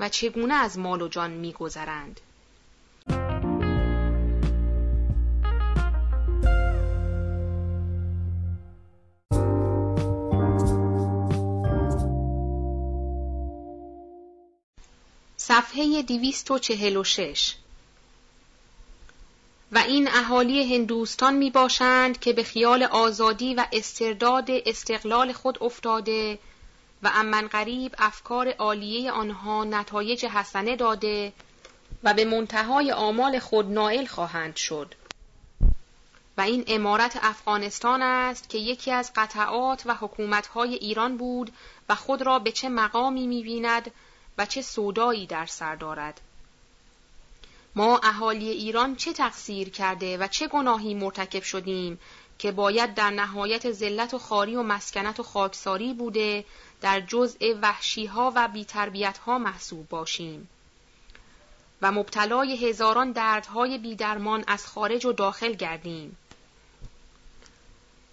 [0.00, 2.20] و چگونه از مال و جان می گذرند.
[15.36, 17.54] صفحه 246
[19.72, 26.38] و این اهالی هندوستان می باشند که به خیال آزادی و استرداد استقلال خود افتاده
[27.02, 31.32] و امن قریب افکار عالیه آنها نتایج حسنه داده
[32.02, 34.94] و به منتهای آمال خود نائل خواهند شد.
[36.36, 41.52] و این امارت افغانستان است که یکی از قطعات و حکومتهای ایران بود
[41.88, 43.90] و خود را به چه مقامی می‌بیند
[44.38, 46.20] و چه سودایی در سر دارد.
[47.74, 51.98] ما اهالی ایران چه تقصیر کرده و چه گناهی مرتکب شدیم
[52.38, 56.44] که باید در نهایت ذلت و خاری و مسکنت و خاکساری بوده
[56.80, 60.48] در جزء وحشیها و بیتربیتها محسوب باشیم.
[61.82, 66.16] و مبتلای هزاران دردهای بیدرمان از خارج و داخل گردیم.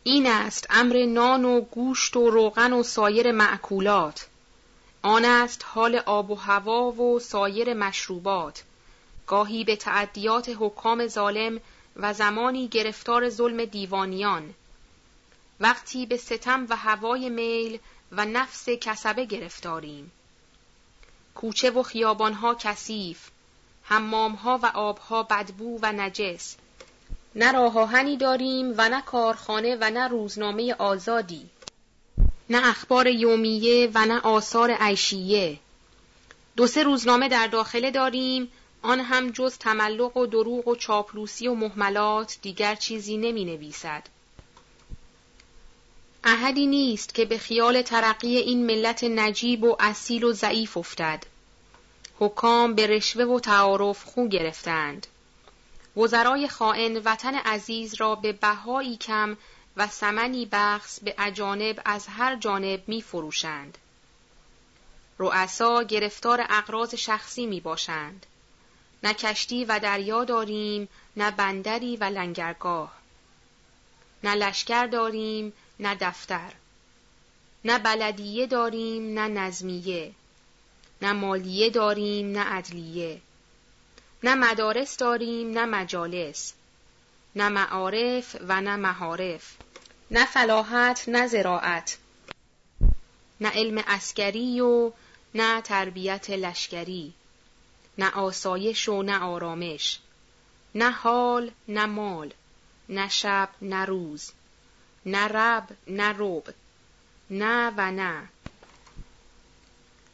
[0.03, 4.27] این است امر نان و گوشت و روغن و سایر معکولات.
[5.01, 8.63] آن است حال آب و هوا و سایر مشروبات.
[9.27, 11.61] گاهی به تعدیات حکام ظالم
[11.95, 14.53] و زمانی گرفتار ظلم دیوانیان.
[15.59, 17.79] وقتی به ستم و هوای میل
[18.11, 20.11] و نفس کسبه گرفتاریم.
[21.35, 23.29] کوچه و خیابانها کثیف
[23.83, 26.55] حمامها و آبها بدبو و نجس.
[27.35, 31.49] نه راهانی داریم و نه کارخانه و نه روزنامه آزادی.
[32.49, 35.59] نه اخبار یومیه و نه آثار عیشیه.
[36.55, 41.53] دو سه روزنامه در داخله داریم آن هم جز تملق و دروغ و چاپلوسی و
[41.53, 44.03] محملات دیگر چیزی نمی نویسد.
[46.23, 51.23] احدی نیست که به خیال ترقی این ملت نجیب و اصیل و ضعیف افتد.
[52.19, 55.07] حکام به رشوه و تعارف خو گرفتند.
[55.97, 59.37] وزرای خائن وطن عزیز را به بهایی کم
[59.77, 63.77] و سمنی بخص به اجانب از هر جانب می فروشند.
[65.19, 68.25] رؤسا گرفتار اقراض شخصی می باشند.
[69.03, 72.93] نه کشتی و دریا داریم نه بندری و لنگرگاه.
[74.23, 76.51] نه لشکر داریم نه دفتر.
[77.65, 80.11] نه بلدیه داریم نه نظمیه.
[81.01, 83.21] نه مالیه داریم نه عدلیه.
[84.23, 86.53] نه مدارس داریم نه مجالس.
[87.35, 89.55] نه معارف و نه مهارف.
[90.11, 91.97] نه فلاحت نه زراعت.
[93.41, 94.91] نه علم اسکری و
[95.35, 97.13] نه تربیت لشکری.
[97.97, 99.99] نه آسایش و نه آرامش.
[100.75, 102.33] نه حال نه مال.
[102.89, 104.31] نه شب نه روز.
[105.05, 106.53] نه رب نه رب.
[107.29, 108.29] نه و نه.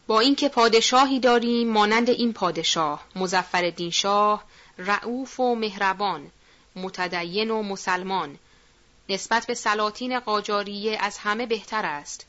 [0.08, 4.43] با اینکه پادشاهی داریم مانند این پادشاه مزفر شاه
[4.78, 6.32] رعوف و مهربان
[6.76, 8.38] متدین و مسلمان
[9.10, 12.26] نسبت به سلاطین قاجاریه از همه بهتر است.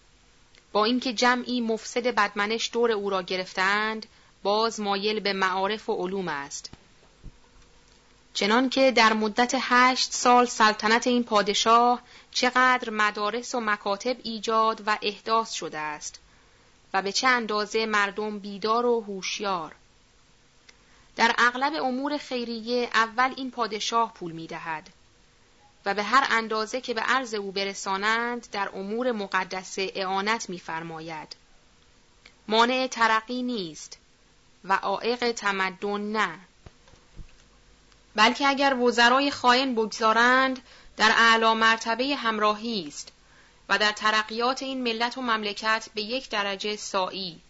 [0.72, 4.06] با اینکه جمعی مفسد بدمنش دور او را گرفتند
[4.44, 6.70] باز مایل به معارف و علوم است.
[8.34, 14.98] چنان که در مدت هشت سال سلطنت این پادشاه چقدر مدارس و مکاتب ایجاد و
[15.02, 16.20] احداث شده است
[16.92, 19.74] و به چه اندازه مردم بیدار و هوشیار.
[21.16, 24.90] در اغلب امور خیریه اول این پادشاه پول می دهد
[25.86, 31.36] و به هر اندازه که به عرض او برسانند در امور مقدسه اعانت می‌فرماید.
[32.48, 33.98] مانع ترقی نیست.
[34.64, 36.38] و عائق تمدن نه.
[38.14, 40.62] بلکه اگر وزرای خائن بگذارند
[40.96, 43.12] در اعلی مرتبه همراهی است
[43.68, 47.40] و در ترقیات این ملت و مملکت به یک درجه سایی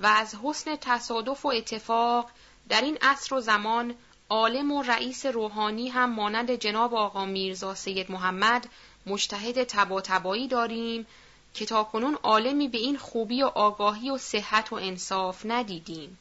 [0.00, 2.30] و از حسن تصادف و اتفاق
[2.68, 3.94] در این عصر و زمان
[4.28, 8.68] عالم و رئیس روحانی هم مانند جناب آقا میرزا سید محمد
[9.06, 11.06] مجتهد تبا تبایی داریم
[11.54, 16.18] که تاکنون عالمی به این خوبی و آگاهی و صحت و انصاف ندیدیم.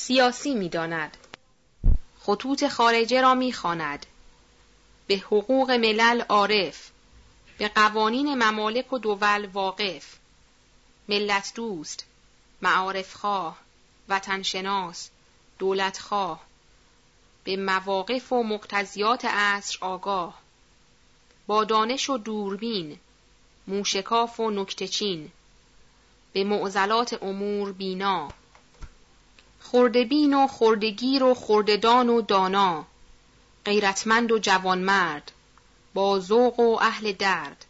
[0.00, 1.16] سیاسی می‌داند.
[2.20, 4.06] خطوط خارجه را می‌خواند.
[5.06, 6.90] به حقوق ملل عارف.
[7.58, 10.16] به قوانین ممالک و دول واقف.
[11.08, 12.04] ملت دوست
[12.62, 13.58] معارف خواه
[14.08, 15.10] وطنشناس
[15.58, 16.40] دولت خواه
[17.44, 20.38] به مواقف و مقتضیات عصر آگاه.
[21.46, 22.98] با دانش و دوربین
[23.66, 25.30] موشکاف و نکتچین
[26.32, 28.28] به معضلات امور بینا.
[29.60, 32.86] خردبین و خردگیر و خرددان و دانا
[33.64, 35.32] غیرتمند و جوانمرد
[35.94, 37.64] با ذوق و اهل درد.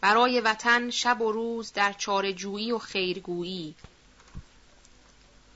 [0.00, 3.74] برای وطن شب و روز در چارجویی و خیرگویی.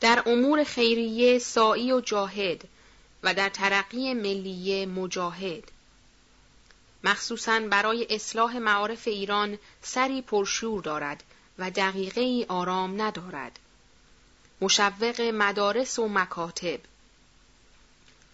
[0.01, 2.69] در امور خیریه سایی و جاهد
[3.23, 5.65] و در ترقی ملیه مجاهد.
[7.05, 11.25] مخصوصا برای اصلاح معارف ایران سری پرشور دارد
[11.59, 13.59] و دقیقه ای آرام ندارد.
[14.61, 16.81] مشوق مدارس و مکاتب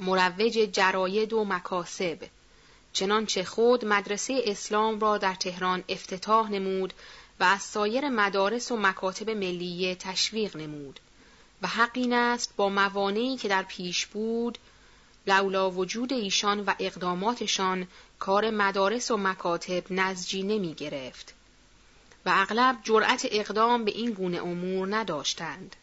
[0.00, 2.18] مروج جراید و مکاسب.
[2.92, 6.92] چنانچه خود مدرسه اسلام را در تهران افتتاح نمود
[7.40, 11.00] و از سایر مدارس و مکاتب ملیه تشویق نمود.
[11.62, 14.58] و حق این است با موانعی که در پیش بود
[15.26, 17.86] لولا وجود ایشان و اقداماتشان
[18.18, 21.34] کار مدارس و مکاتب نزجی نمی گرفت.
[22.26, 25.76] و اغلب جرأت اقدام به این گونه امور نداشتند.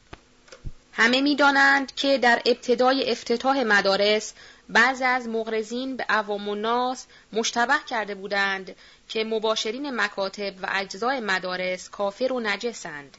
[0.99, 4.33] همه می‌دانند که در ابتدای افتتاح مدارس
[4.69, 8.75] بعضی از مغرزین به عوام الناس مشتبه کرده بودند
[9.09, 13.17] که مباشرین مکاتب و اجزای مدارس کافر و نجسند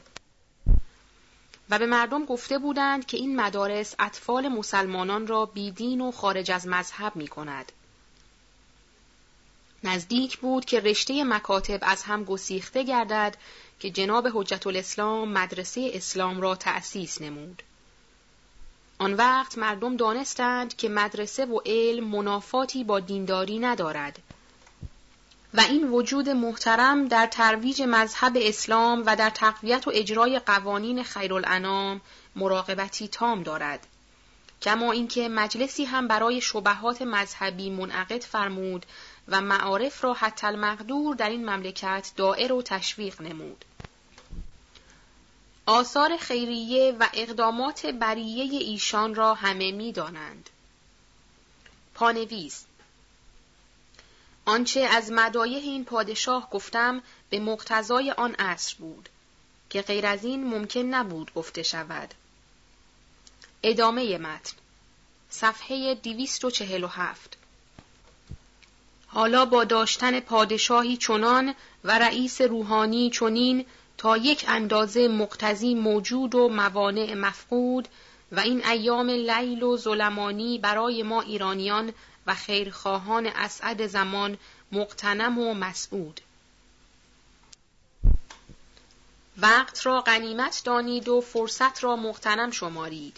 [1.69, 6.67] و به مردم گفته بودند که این مدارس اطفال مسلمانان را بیدین و خارج از
[6.67, 7.71] مذهب می کند.
[9.83, 13.37] نزدیک بود که رشته مکاتب از هم گسیخته گردد
[13.79, 17.63] که جناب حجت الاسلام مدرسه اسلام را تأسیس نمود.
[19.01, 24.19] آن وقت مردم دانستند که مدرسه و علم منافاتی با دینداری ندارد.
[25.53, 32.01] و این وجود محترم در ترویج مذهب اسلام و در تقویت و اجرای قوانین خیرالانام
[32.35, 33.87] مراقبتی تام دارد.
[34.61, 38.85] کما اینکه مجلسی هم برای شبهات مذهبی منعقد فرمود
[39.27, 43.65] و معارف را حتی المقدور در این مملکت دائر و تشویق نمود.
[45.71, 50.49] آثار خیریه و اقدامات بریه ایشان را همه می دانند.
[51.93, 52.63] پانویس
[54.45, 59.09] آنچه از مدایح این پادشاه گفتم به مقتضای آن عصر بود
[59.69, 62.13] که غیر از این ممکن نبود گفته شود.
[63.63, 64.53] ادامه متن
[65.29, 67.37] صفحه 247
[69.07, 73.65] حالا با داشتن پادشاهی چنان و رئیس روحانی چنین
[74.01, 77.87] تا یک اندازه مقتضی موجود و موانع مفقود
[78.31, 81.93] و این ایام لیل و ظلمانی برای ما ایرانیان
[82.27, 84.37] و خیرخواهان اسعد زمان
[84.71, 86.21] مقتنم و مسعود.
[89.37, 93.17] وقت را غنیمت دانید و فرصت را مقتنم شمارید.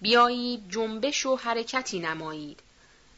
[0.00, 2.60] بیایید جنبش و حرکتی نمایید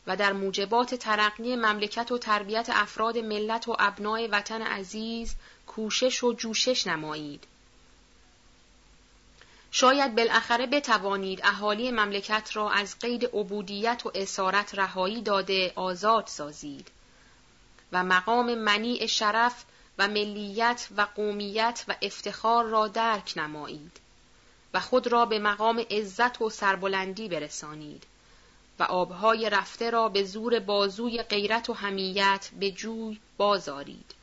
[0.07, 5.35] و در موجبات ترقی مملکت و تربیت افراد ملت و ابنای وطن عزیز
[5.75, 7.45] کوشش و جوشش نمایید.
[9.71, 16.91] شاید بالاخره بتوانید اهالی مملکت را از قید عبودیت و اسارت رهایی داده آزاد سازید
[17.93, 19.65] و مقام منیع شرف
[19.99, 24.01] و ملیت و قومیت و افتخار را درک نمایید
[24.75, 28.07] و خود را به مقام عزت و سربلندی برسانید
[28.79, 34.15] و آبهای رفته را به زور بازوی غیرت و همیت به جوی بازارید.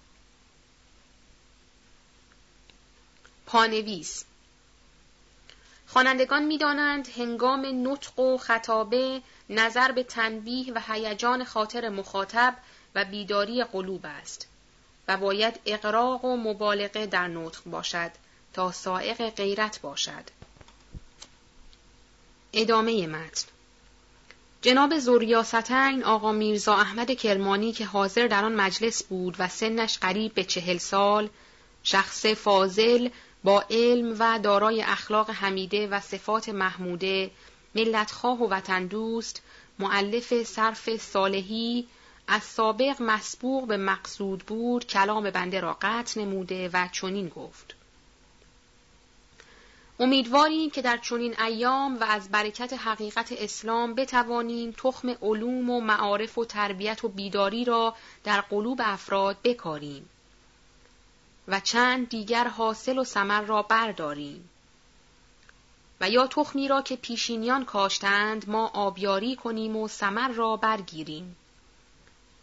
[3.46, 4.26] پانویس.
[5.88, 12.58] خوانندگان می‌دانند هنگام نطق و خطابه نظر به تنبیه و هیجان خاطر مخاطب
[12.96, 14.48] و بیداری قلوب است
[15.08, 18.12] و باید اقراق و مبالغه در نطق باشد
[18.54, 20.24] تا سائق غیرت باشد.
[22.54, 23.48] ادامه متن.
[24.62, 30.34] جناب زوریاستین آقا میرزا احمد کرمانی که حاضر در آن مجلس بود و سنش قریب
[30.34, 31.30] به چهل سال
[31.84, 33.10] شخص فاضل
[33.44, 37.32] با علم و دارای اخلاق حمیده و صفات محموده
[37.76, 39.42] ملتخواه و وطن دوست
[39.80, 41.88] معلف صرف صالحی
[42.28, 47.76] از سابق مسبوق به مقصود بود کلام بنده را قطع نموده و چنین گفت.
[50.00, 56.38] امیدواریم که در چنین ایام و از برکت حقیقت اسلام بتوانیم تخم علوم و معارف
[56.38, 60.10] و تربیت و بیداری را در قلوب افراد بکاریم.
[61.52, 64.50] و چند دیگر حاصل و ثمر را برداریم.
[66.02, 71.36] و یا تخمی را که پیشینیان کاشتند ما آبیاری کنیم و ثمر را برگیریم.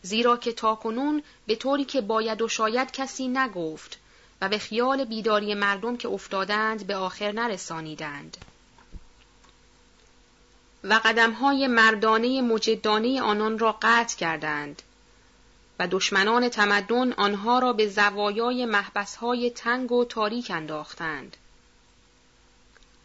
[0.02, 3.98] زیرا که تاکنون به طوری که باید و شاید کسی نگفت
[4.40, 8.36] و به خیال بیداری مردم که افتادند به آخر نرسانیدند.
[10.84, 14.82] و قدمهای مردانه مجدانه آنان را قطع کردند.
[15.78, 21.36] و دشمنان تمدن آنها را به زوایای محبسهای تنگ و تاریک انداختند.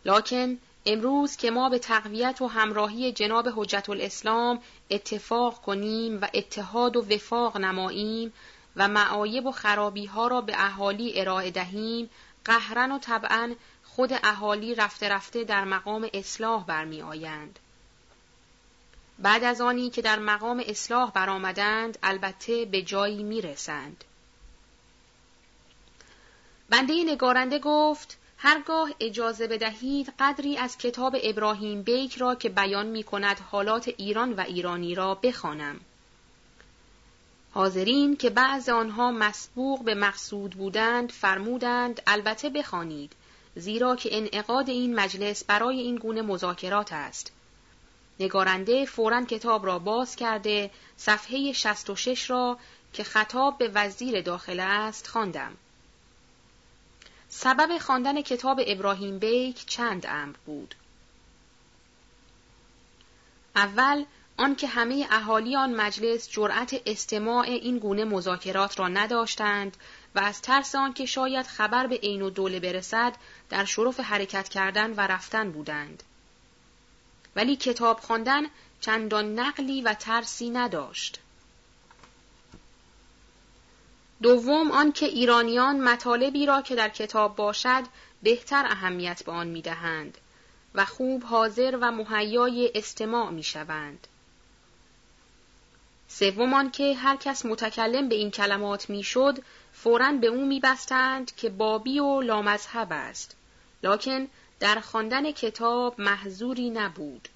[0.05, 4.59] لکن امروز که ما به تقویت و همراهی جناب حجت الاسلام
[4.89, 8.33] اتفاق کنیم و اتحاد و وفاق نماییم
[8.75, 12.09] و معایب و خرابی ها را به اهالی ارائه دهیم
[12.45, 17.59] قهرن و طبعا خود اهالی رفته رفته در مقام اصلاح برمی آیند.
[19.19, 24.03] بعد از آنی که در مقام اصلاح برآمدند البته به جایی می رسند.
[26.69, 33.03] بنده نگارنده گفت هرگاه اجازه بدهید قدری از کتاب ابراهیم بیک را که بیان می
[33.03, 35.79] کند حالات ایران و ایرانی را بخوانم.
[37.51, 43.13] حاضرین که بعض آنها مسبوق به مقصود بودند فرمودند البته بخوانید
[43.55, 47.31] زیرا که انعقاد این مجلس برای این گونه مذاکرات است
[48.19, 52.57] نگارنده فورا کتاب را باز کرده صفحه 66 را
[52.93, 55.53] که خطاب به وزیر داخله است خواندم.
[57.29, 60.75] سبب خواندن کتاب ابراهیم بیک چند امر بود.
[63.55, 64.05] اول
[64.37, 69.77] آنکه همه اهالی آن مجلس جرأت استماع این گونه مذاکرات را نداشتند
[70.15, 73.13] و از ترس آنکه شاید خبر به عین و دوله برسد
[73.49, 76.03] در شرف حرکت کردن و رفتن بودند.
[77.35, 78.43] ولی کتاب خواندن
[78.81, 81.19] چندان نقلی و ترسی نداشت.
[84.21, 87.83] دوم آنکه ایرانیان مطالبی را که در کتاب باشد
[88.23, 90.17] بهتر اهمیت به آن می‌دهند
[90.75, 94.07] و خوب حاضر و مهیای استماع می‌شوند.
[96.07, 99.39] سوم که هر کس متکلم به این کلمات می‌شد
[99.73, 103.35] فورا به او میبستند که بابی و لامذهب است
[103.83, 104.27] لکن
[104.63, 107.27] در خواندن کتاب محضوری نبود.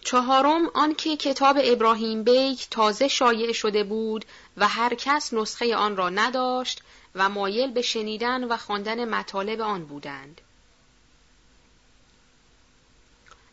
[0.00, 4.24] چهارم آنکه کتاب ابراهیم بیک تازه شایع شده بود
[4.56, 6.82] و هر کس نسخه آن را نداشت
[7.14, 10.40] و مایل به شنیدن و خواندن مطالب آن بودند.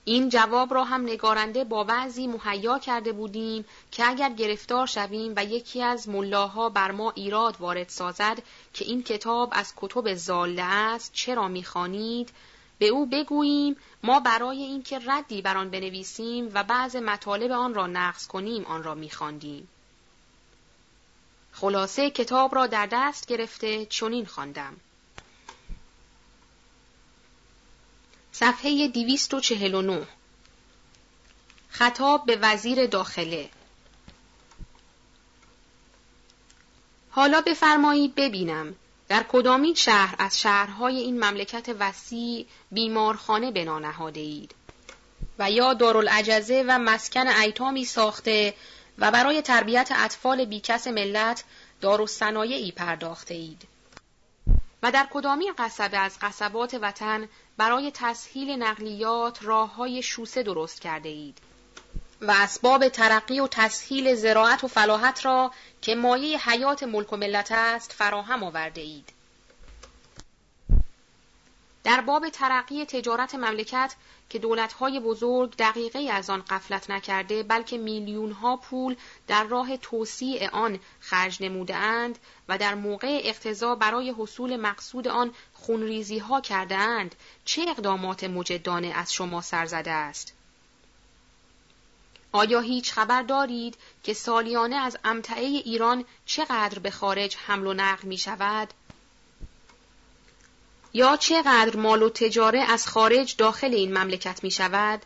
[0.07, 5.45] این جواب را هم نگارنده با بعضی مهیا کرده بودیم که اگر گرفتار شویم و
[5.45, 8.41] یکی از ملاها بر ما ایراد وارد سازد
[8.73, 12.29] که این کتاب از کتب زاله است چرا می‌خوانید؟
[12.79, 17.87] به او بگوییم ما برای اینکه ردی بر آن بنویسیم و بعض مطالب آن را
[17.87, 19.67] نقض کنیم آن را میخواندیم.
[21.51, 24.75] خلاصه کتاب را در دست گرفته چنین خواندم.
[28.39, 30.07] صفحه 249
[31.69, 33.49] خطاب به وزیر داخله.
[37.09, 38.75] حالا بفرمایید ببینم
[39.07, 44.55] در کدامین شهر از شهرهای این مملکت وسیع بیمارخانه بنا نهاده اید؟
[45.39, 48.53] و یا دارالعجزه و مسکن ایتامی ساخته
[48.97, 51.43] و برای تربیت اطفال بیکس ملت
[51.81, 53.67] دارالصنایعی پرداخته اید؟
[54.83, 61.09] و در کدامین قصبه از قصبات وطن برای تسهیل نقلیات راه های شوسه درست کرده
[61.09, 61.37] اید
[62.21, 65.51] و اسباب ترقی و تسهیل زراعت و فلاحت را
[65.81, 69.14] که مایه حیات ملک و ملت است فراهم آورده اید.
[71.85, 73.95] در باب ترقی تجارت مملکت
[74.29, 78.95] که دولتهای بزرگ دقیقه از آن قفلت نکرده بلکه میلیون ها پول
[79.27, 82.19] در راه توسیع آن خرج نموده اند
[82.49, 87.15] و در موقع اقتضا برای حصول مقصود آن خونریزی ها کرده اند
[87.45, 90.33] چه اقدامات مجدانه از شما سرزده است؟
[92.31, 98.07] آیا هیچ خبر دارید که سالیانه از امتعه ایران چقدر به خارج حمل و نقل
[98.07, 98.73] می شود؟
[100.95, 105.01] یا چقدر مال و تجاره از خارج داخل این مملکت می شود؟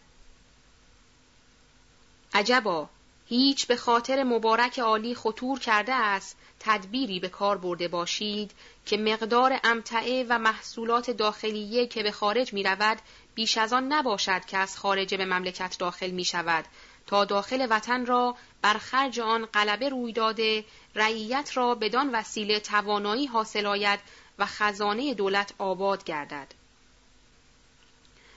[2.33, 2.89] عجبا
[3.27, 8.51] هیچ به خاطر مبارک عالی خطور کرده است تدبیری به کار برده باشید
[8.85, 12.97] که مقدار امتعه و محصولات داخلیه که به خارج می رود
[13.35, 16.65] بیش از آن نباشد که از خارج به مملکت داخل می شود
[17.07, 20.65] تا داخل وطن را بر خرج آن غلبه روی داده
[20.95, 23.99] رعیت را بدان وسیله توانایی حاصل آید
[24.39, 26.47] و خزانه دولت آباد گردد.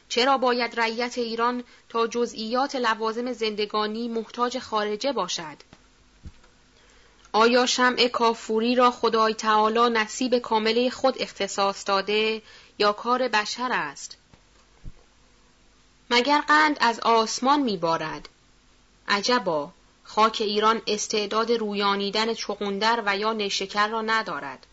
[0.09, 5.57] چرا باید رعیت ایران تا جزئیات لوازم زندگانی محتاج خارجه باشد؟
[7.32, 12.42] آیا شمع کافوری را خدای تعالی نصیب کامله خود اختصاص داده
[12.78, 14.16] یا کار بشر است؟
[16.11, 18.28] مگر قند از آسمان میبارد؟
[19.09, 19.70] عجبا
[20.05, 24.66] خاک ایران استعداد رویانیدن چغندر و یا نشکر را ندارد.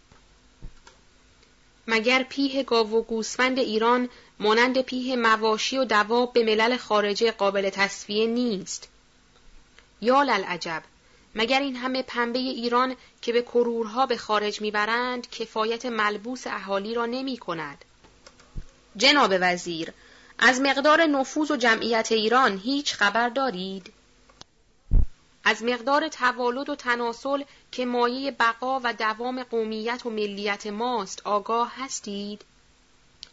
[1.92, 4.10] مگر پیه گاو و گوسفند ایران
[4.40, 8.90] مانند پیه مواشی و دواب به ملل خارجه قابل تصفیه نیست
[10.02, 10.84] یا للعجب
[11.36, 17.06] مگر این همه پنبه ایران که به کرورها به خارج می‌برند کفایت ملبوس اهالی را
[17.06, 17.86] نمی کند.
[18.98, 19.94] جناب وزیر
[20.40, 23.94] از مقدار نفوذ و جمعیت ایران هیچ خبر دارید؟
[25.44, 31.74] از مقدار توالد و تناسل که مایه بقا و دوام قومیت و ملیت ماست آگاه
[31.76, 32.46] هستید؟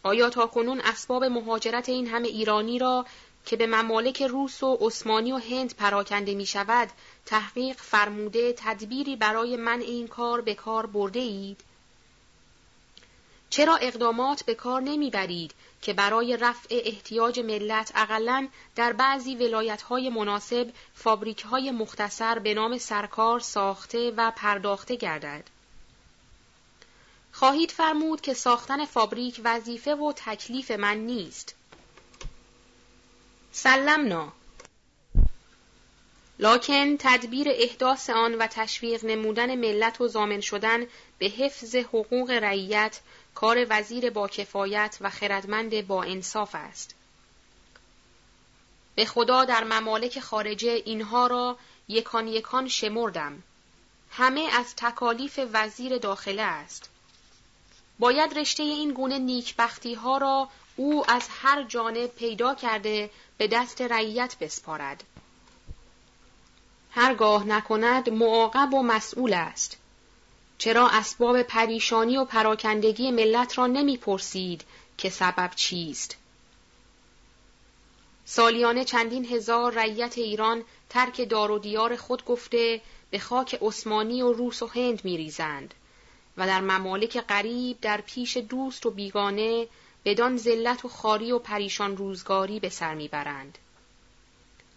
[0.03, 3.05] آیا تا کنون اسباب مهاجرت این همه ایرانی را
[3.45, 6.89] که به ممالک روس و عثمانی و هند پراکنده می شود
[7.25, 11.63] تحقیق فرموده تدبیری برای من این کار به کار برده اید؟
[13.49, 20.09] چرا اقدامات به کار نمی برید که برای رفع احتیاج ملت اقلا در بعضی ولایتهای
[20.09, 25.43] مناسب فابریکهای مختصر به نام سرکار ساخته و پرداخته گردد؟
[27.31, 31.55] خواهید فرمود که ساختن فابریک وظیفه و تکلیف من نیست.
[33.51, 34.33] سلمنا
[36.39, 40.85] لاکن تدبیر احداث آن و تشویق نمودن ملت و زامن شدن
[41.19, 42.99] به حفظ حقوق رعیت
[43.37, 46.95] کار وزیر با کفایت و خردمند با انصاف است.
[48.95, 51.57] به خدا در ممالک خارجه اینها را
[51.87, 53.43] یکان یکان شمردم.
[54.11, 56.89] همه از تکالیف وزیر داخله است.
[57.99, 63.81] باید رشته این گونه نیکبختی ها را او از هر جانب پیدا کرده به دست
[63.81, 65.03] رعیت بسپارد.
[66.91, 69.77] هرگاه نکند معاقب و مسئول است.
[70.57, 74.63] چرا اسباب پریشانی و پراکندگی ملت را نمی‌پرسید
[74.97, 76.17] که سبب چیست؟
[78.25, 82.81] سالیانه چندین هزار رعیت ایران ترک دار و دیار خود گفته
[83.11, 85.73] به خاک عثمانی و روس و هند میریزند
[86.37, 89.67] و در ممالک غریب در پیش دوست و بیگانه
[90.05, 93.57] بدان ذلت و خاری و پریشان روزگاری به سر می‌برند.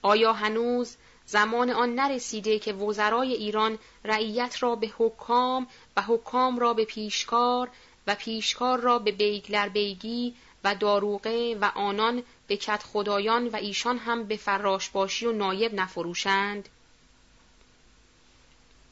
[0.03, 0.97] آیا هنوز
[1.31, 5.67] زمان آن نرسیده که وزرای ایران رعیت را به حکام
[5.97, 7.71] و حکام را به پیشکار
[8.07, 13.99] و پیشکار را به بیگلر بیگی و داروغه و آنان به کت خدایان و ایشان
[13.99, 16.69] هم به فراشباشی و نایب نفروشند؟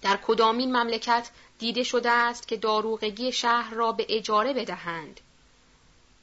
[0.02, 5.20] در کدامین مملکت دیده شده است که داروغگی شهر را به اجاره بدهند؟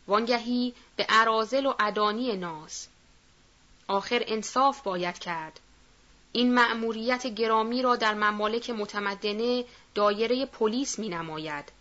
[0.07, 2.87] وانگهی به عرازل و ادانی ناز
[3.87, 5.59] آخر انصاف باید کرد
[6.35, 9.65] این مأموریت گرامی را در ممالک متمدنه
[9.95, 11.71] دایره پلیس می نماید.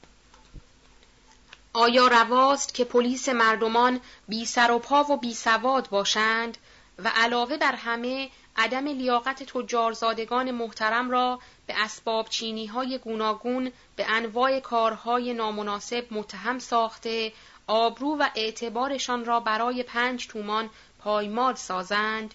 [1.72, 6.58] آیا رواست که پلیس مردمان بی سر و پا و بی سواد باشند
[7.04, 14.06] و علاوه بر همه عدم لیاقت تجارزادگان محترم را به اسباب چینی های گوناگون به
[14.08, 17.32] انواع کارهای نامناسب متهم ساخته
[17.66, 22.34] آبرو و اعتبارشان را برای پنج تومان پایمال سازند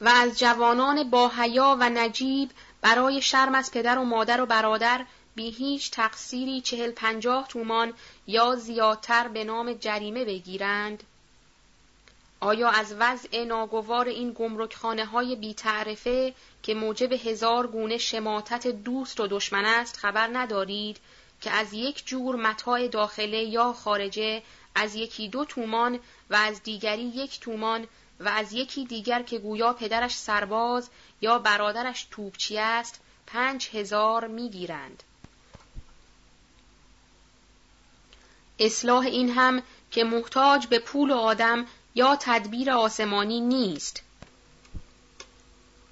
[0.00, 5.06] و از جوانان با حیا و نجیب برای شرم از پدر و مادر و برادر
[5.34, 7.92] بی هیچ تقصیری چهل پنجاه تومان
[8.26, 11.02] یا زیادتر به نام جریمه بگیرند؟
[12.40, 19.20] آیا از وضع ناگوار این گمرکخانه های بی تعرفه که موجب هزار گونه شماتت دوست
[19.20, 20.96] و دشمن است خبر ندارید
[21.40, 24.42] که از یک جور متاع داخله یا خارجه
[24.74, 25.98] از یکی دو تومان
[26.30, 27.86] و از دیگری یک تومان
[28.20, 30.88] و از یکی دیگر که گویا پدرش سرباز
[31.20, 35.02] یا برادرش توپچی است پنج هزار می‌گیرند.
[38.58, 44.02] اصلاح این هم که محتاج به پول آدم یا تدبیر آسمانی نیست.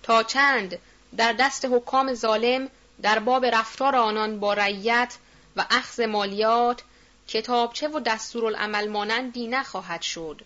[0.02, 0.78] تا چند
[1.16, 2.70] در دست حکام ظالم
[3.02, 5.18] در باب رفتار آنان با رعیت
[5.56, 6.82] و اخذ مالیات
[7.28, 10.42] کتابچه و دستورالعمل مانندی نخواهد شد.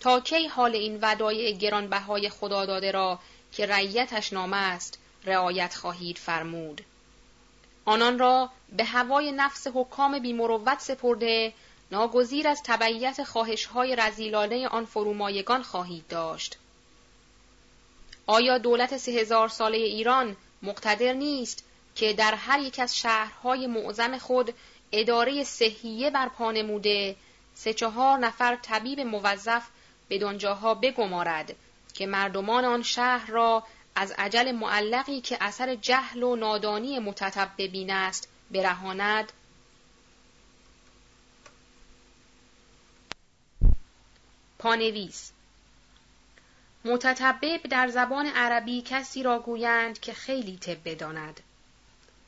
[0.00, 3.18] تا کی حال این ودایع گرانبهای خدا داده را
[3.52, 6.84] که رعیتش نام است رعایت خواهید فرمود.
[7.84, 11.52] آنان را به هوای نفس حکام بیمروت سپرده
[11.90, 16.58] ناگزیر از تبعیت خواهشهای رزیلانه آن فرومایگان خواهید داشت.
[18.26, 24.18] آیا دولت سه هزار ساله ایران مقتدر نیست که در هر یک از شهرهای معظم
[24.18, 24.54] خود
[24.92, 27.16] اداره صحیه بر پا نموده
[27.54, 29.62] سه چهار نفر طبیب موظف
[30.08, 31.56] به دنجاها بگمارد
[31.94, 38.28] که مردمان آن شهر را از عجل معلقی که اثر جهل و نادانی متتببین است
[38.50, 39.32] برهاند
[44.58, 45.32] پانویس
[46.84, 51.40] متتبب در زبان عربی کسی را گویند که خیلی طب بداند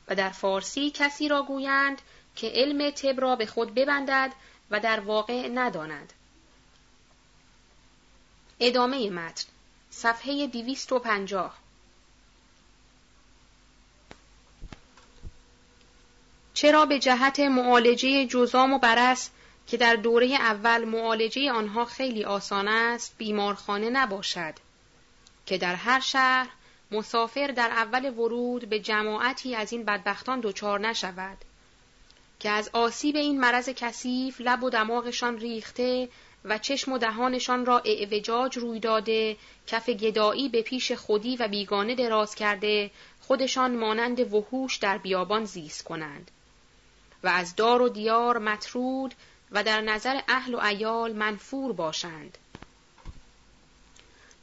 [0.07, 2.01] و در فارسی کسی را گویند
[2.35, 4.31] که علم طب را به خود ببندد
[4.71, 6.13] و در واقع نداند.
[8.63, 9.45] ادامه متن
[9.89, 11.53] صفحه 250
[16.53, 19.29] چرا به جهت معالجه جزام و برس
[19.67, 24.53] که در دوره اول معالجه آنها خیلی آسان است بیمارخانه نباشد؟
[25.45, 26.49] که در هر شهر
[26.91, 31.37] مسافر در اول ورود به جماعتی از این بدبختان دچار نشود.
[32.39, 36.09] که از آسیب این مرض کثیف لب و دماغشان ریخته
[36.45, 39.37] و چشم و دهانشان را اعوجاج روی داده
[39.67, 45.83] کف گدایی به پیش خودی و بیگانه دراز کرده خودشان مانند وحوش در بیابان زیست
[45.83, 46.31] کنند.
[47.23, 49.13] و از دار و دیار مطرود
[49.51, 52.37] و در نظر اهل و ایال منفور باشند.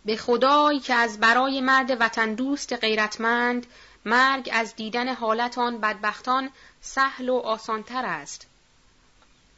[0.04, 3.66] به خدای که از برای مرد وطن دوست غیرتمند
[4.04, 8.47] مرگ از دیدن حالت آن بدبختان سهل و آسانتر است.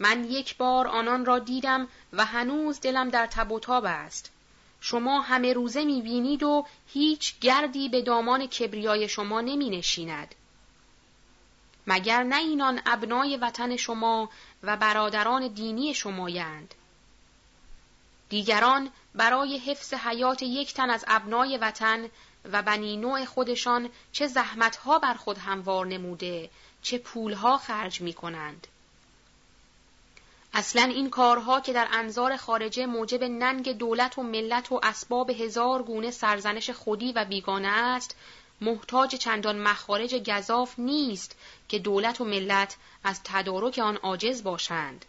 [0.01, 4.33] من یک بار آنان را دیدم و هنوز دلم در تب و تاب است
[4.81, 10.35] شما همه روزه می بینید و هیچ گردی به دامان کبریای شما نمی نشیند.
[11.87, 14.31] مگر نه اینان ابنای وطن شما
[14.63, 16.75] و برادران دینی شمایند
[18.29, 22.09] دیگران برای حفظ حیات یک تن از ابنای وطن
[22.53, 26.51] و بنی نوع خودشان چه زحمتها بر خود هموار نموده
[26.83, 28.67] چه پولها خرج می کنند.
[30.53, 35.83] اصلا این کارها که در انظار خارجه موجب ننگ دولت و ملت و اسباب هزار
[35.83, 38.17] گونه سرزنش خودی و بیگانه است
[38.61, 41.37] محتاج چندان مخارج گذاف نیست
[41.69, 45.05] که دولت و ملت از تدارک آن عاجز باشند.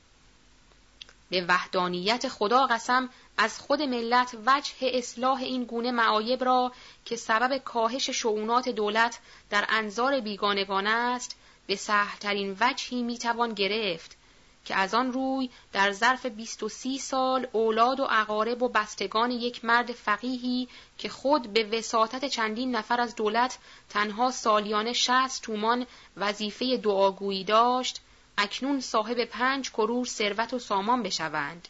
[1.29, 6.71] به وحدانیت خدا قسم از خود ملت وجه اصلاح این گونه معایب را
[7.05, 9.19] که سبب کاهش شعونات دولت
[9.49, 11.35] در انظار بیگانگان است
[11.67, 14.17] به سهلترین وجهی می‌توان گرفت
[14.65, 19.31] که از آن روی در ظرف بیست و سی سال اولاد و اقارب و بستگان
[19.31, 23.57] یک مرد فقیهی که خود به وساطت چندین نفر از دولت
[23.89, 25.85] تنها سالیانه شست تومان
[26.17, 28.01] وظیفه دعاگویی داشت
[28.37, 31.67] اکنون صاحب پنج کرور ثروت و سامان بشوند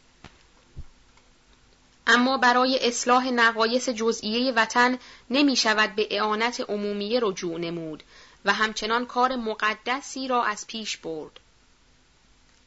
[2.06, 4.98] اما برای اصلاح نقایص جزئیه وطن
[5.30, 8.02] نمی شود به اعانت عمومیه رجوع نمود
[8.44, 11.40] و همچنان کار مقدسی را از پیش برد.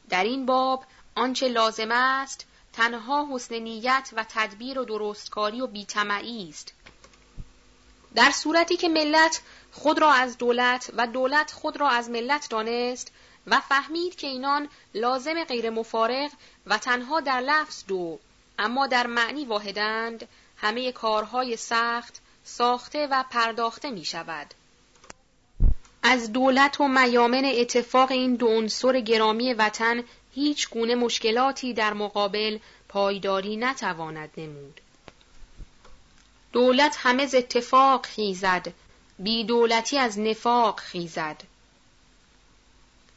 [0.08, 0.84] در این باب
[1.14, 6.72] آنچه لازم است تنها حسن نیت و تدبیر و درستکاری و بیتمعی است.
[8.14, 9.42] در صورتی که ملت
[9.72, 13.12] خود را از دولت و دولت خود را از ملت دانست
[13.46, 16.30] و فهمید که اینان لازم غیر مفارق
[16.66, 18.18] و تنها در لفظ دو
[18.58, 24.54] اما در معنی واحدند همه کارهای سخت ساخته و پرداخته می شود.
[26.08, 30.04] از دولت و میامن اتفاق این دو عنصر گرامی وطن
[30.34, 34.80] هیچ گونه مشکلاتی در مقابل پایداری نتواند نمود.
[36.52, 38.72] دولت همه ز اتفاق خیزد،
[39.18, 41.42] بی دولتی از نفاق خیزد.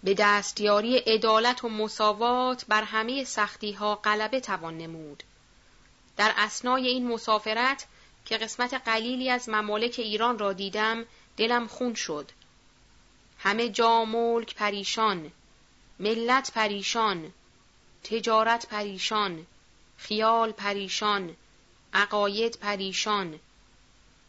[0.03, 5.23] به دستیاری عدالت و مساوات بر همه سختی ها غلبه توان نمود.
[6.17, 7.87] در اسنای این مسافرت
[8.25, 11.05] که قسمت قلیلی از ممالک ایران را دیدم
[11.37, 12.31] دلم خون شد.
[13.39, 15.31] همه جا ملک پریشان،
[15.99, 17.33] ملت پریشان،
[18.03, 19.45] تجارت پریشان،
[19.97, 21.35] خیال پریشان،
[21.93, 23.39] عقاید پریشان،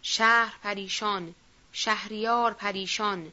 [0.02, 1.34] شهر پریشان،
[1.72, 3.32] شهریار پریشان،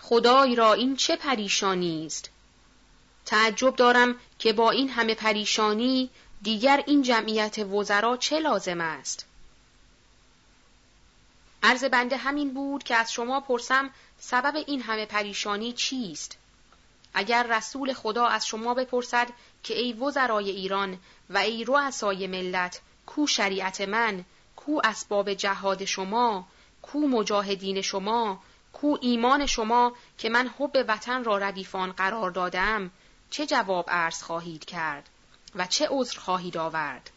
[0.00, 2.30] خدای را این چه پریشانی است؟
[3.26, 6.10] تعجب دارم که با این همه پریشانی
[6.42, 9.26] دیگر این جمعیت وزرا چه لازم است؟
[11.66, 16.36] عرض بنده همین بود که از شما پرسم سبب این همه پریشانی چیست؟
[17.14, 19.28] اگر رسول خدا از شما بپرسد
[19.62, 20.98] که ای وزرای ایران
[21.30, 24.24] و ای رؤسای ملت کو شریعت من
[24.56, 26.48] کو اسباب جهاد شما
[26.82, 28.42] کو مجاهدین شما
[28.72, 32.90] کو ایمان شما که من حب وطن را ردیفان قرار دادم
[33.30, 35.08] چه جواب عرض خواهید کرد
[35.54, 37.10] و چه عذر خواهید آورد؟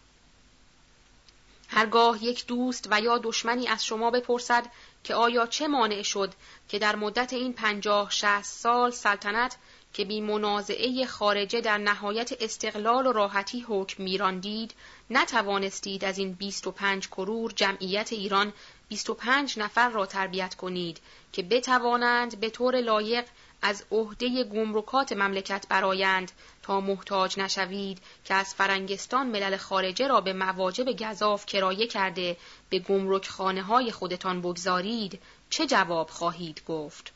[1.72, 4.65] هرگاه یک دوست و یا دشمنی از شما بپرسد
[5.03, 6.34] که آیا چه مانع شد
[6.67, 9.57] که در مدت این پنجاه شهست سال سلطنت
[9.93, 14.74] که بی منازعه خارجه در نهایت استقلال و راحتی حکم میراندید
[15.09, 18.53] نتوانستید از این بیست و پنج کرور جمعیت ایران
[18.89, 20.99] بیست و پنج نفر را تربیت کنید
[21.32, 23.26] که بتوانند به طور لایق
[23.62, 26.32] از عهده گمرکات مملکت برایند
[26.64, 32.38] تا محتاج نشوید که از فرنگستان ملل خارجه را به مواجب گذاف کرایه کرده
[32.70, 37.12] به گمرک خانه های خودتان بگذارید چه جواب خواهید گفت؟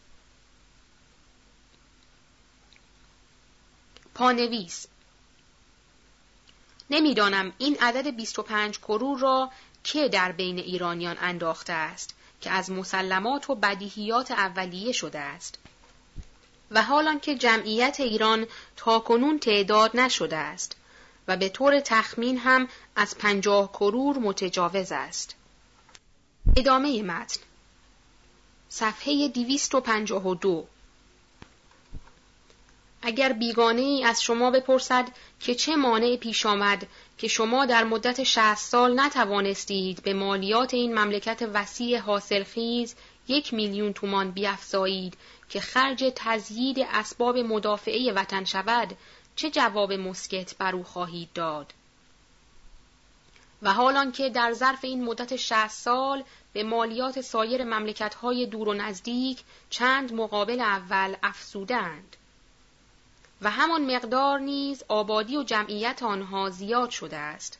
[4.13, 4.87] پانویس
[6.89, 9.51] نمی‌دانم این عدد 25 کرور را
[9.83, 15.59] که در بین ایرانیان انداخته است که از مسلمات و بدیهیات اولیه شده است
[16.73, 20.75] و حالان که جمعیت ایران تا کنون تعداد نشده است
[21.27, 25.35] و به طور تخمین هم از پنجاه کرور متجاوز است.
[26.57, 27.41] ادامه متن
[28.69, 30.67] صفحه 252
[33.01, 35.07] اگر بیگانه ای از شما بپرسد
[35.39, 40.99] که چه مانع پیش آمد که شما در مدت شهست سال نتوانستید به مالیات این
[40.99, 42.95] مملکت وسیع حاصلخیز
[43.27, 45.17] یک میلیون تومان بیافزایید
[45.53, 48.97] که خرج تزیید اسباب مدافعه وطن شود
[49.35, 51.73] چه جواب مسکت بر او خواهید داد؟
[53.61, 56.23] و حالان که در ظرف این مدت شهست سال
[56.53, 62.15] به مالیات سایر مملکت‌های دور و نزدیک چند مقابل اول افزودند.
[63.41, 67.59] و همان مقدار نیز آبادی و جمعیت آنها زیاد شده است.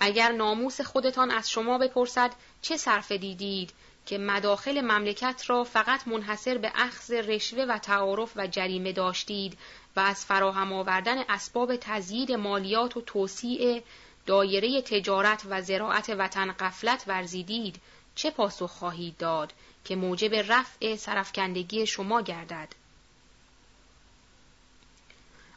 [0.00, 3.72] اگر ناموس خودتان از شما بپرسد چه صرف دیدید؟
[4.10, 9.58] که مداخل مملکت را فقط منحصر به اخذ رشوه و تعارف و جریمه داشتید
[9.96, 13.82] و از فراهم آوردن اسباب تزیید مالیات و توسیع
[14.26, 17.80] دایره تجارت و زراعت وطن قفلت ورزیدید
[18.14, 19.52] چه پاسخ خواهید داد
[19.84, 22.68] که موجب رفع سرفکندگی شما گردد؟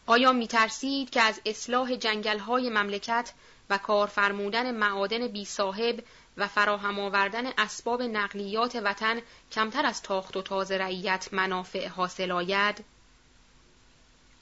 [0.05, 3.33] آیا می ترسید که از اصلاح جنگل های مملکت
[3.69, 6.03] و کارفرمودن معادن بی صاحب
[6.37, 9.21] و فراهم آوردن اسباب نقلیات وطن
[9.51, 12.85] کمتر از تاخت و تاز رعیت منافع حاصل آید؟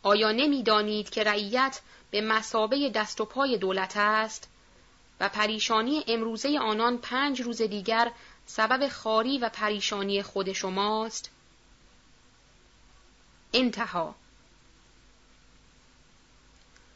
[0.04, 1.82] آیا نمی‌دانید که رعیت
[2.12, 4.50] به مسابه دست و پای دولت است
[5.20, 8.12] و پریشانی امروزه آنان پنج روز دیگر
[8.46, 11.30] سبب خاری و پریشانی خود شماست؟
[13.54, 14.16] انتها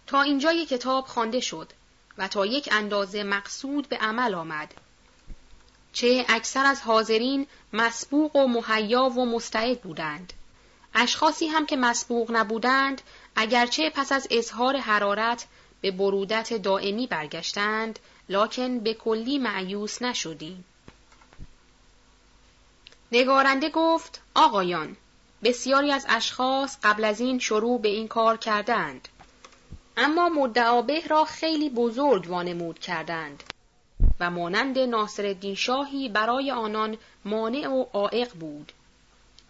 [0.08, 1.74] تا اینجای کتاب خوانده شد
[2.18, 4.74] و تا یک اندازه مقصود به عمل آمد
[5.96, 10.34] چه اکثر از حاضرین مسبوق و مهیا و مستعد بودند.
[10.94, 13.02] اشخاصی هم که مسبوق نبودند
[13.36, 15.48] اگرچه پس از اظهار حرارت
[15.82, 20.66] به برودت دائمی برگشتند لکن به کلی معیوس نشدیم.
[23.12, 24.98] نگارنده گفت آقایان
[25.44, 29.08] بسیاری از اشخاص قبل از این شروع به این کار کردند
[29.98, 33.44] اما مدعابه را خیلی بزرگ وانمود کردند.
[34.20, 38.72] و مانند ناصر شاهی برای آنان مانع و عائق بود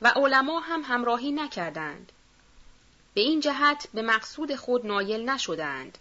[0.02, 2.12] و علما هم همراهی نکردند.
[3.14, 5.98] به این جهت به مقصود خود نایل نشدند.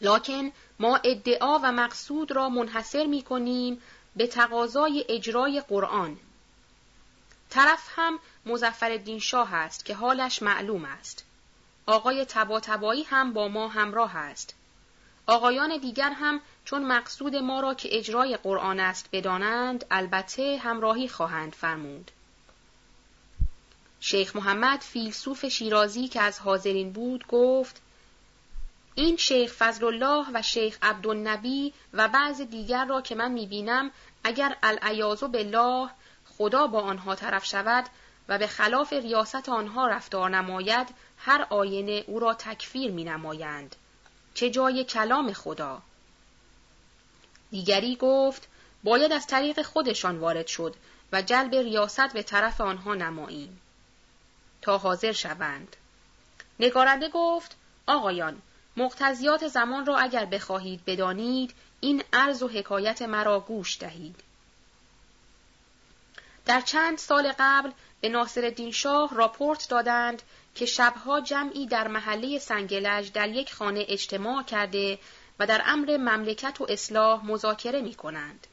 [0.00, 3.82] لکن ما ادعا و مقصود را منحصر می کنیم
[4.16, 6.18] به تقاضای اجرای قرآن.
[7.50, 11.24] طرف هم مزفر شاه است که حالش معلوم است.
[11.86, 14.54] آقای تبا تبایی هم با ما همراه است.
[15.26, 21.52] آقایان دیگر هم چون مقصود ما را که اجرای قرآن است بدانند البته همراهی خواهند
[21.52, 22.10] فرمود.
[24.00, 27.82] شیخ محمد فیلسوف شیرازی که از حاضرین بود گفت
[28.94, 33.90] این شیخ فضل الله و شیخ عبدالنبی و بعض دیگر را که من می‌بینم
[34.24, 35.90] اگر العیاذ بالله
[36.38, 37.84] خدا با آنها طرف شود
[38.28, 40.88] و به خلاف ریاست آنها رفتار نماید
[41.18, 43.76] هر آینه او را تکفیر می نمایند.
[44.34, 45.82] چه جای کلام خدا؟
[47.50, 48.48] دیگری گفت
[48.84, 50.74] باید از طریق خودشان وارد شد
[51.12, 53.60] و جلب ریاست به طرف آنها نماییم.
[54.62, 55.76] تا حاضر شوند.
[56.60, 58.42] نگارنده گفت آقایان
[58.76, 64.22] مقتضیات زمان را اگر بخواهید بدانید این عرض و حکایت مرا گوش دهید.
[66.46, 67.70] در چند سال قبل
[68.00, 70.22] به ناصر شاه راپورت دادند
[70.54, 74.98] که شبها جمعی در محله سنگلج در یک خانه اجتماع کرده
[75.38, 78.46] و در امر مملکت و اصلاح مذاکره می کنند.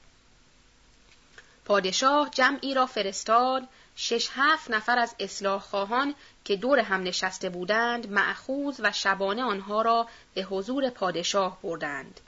[1.66, 3.64] پادشاه جمعی را فرستاد
[3.96, 6.16] شش هفت نفر از اصلاح خواهان
[6.46, 12.20] که دور هم نشسته بودند معخوز و شبانه آنها را به حضور پادشاه بردند.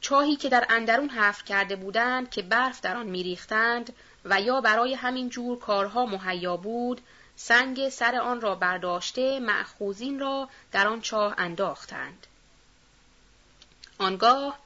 [0.00, 3.92] چاهی که در اندرون حفر کرده بودند که برف در آن میریختند
[4.24, 7.00] و یا برای همین جور کارها مهیا بود
[7.36, 12.26] سنگ سر آن را برداشته معخوزین را در آن چاه انداختند.
[13.98, 14.58] آنگاه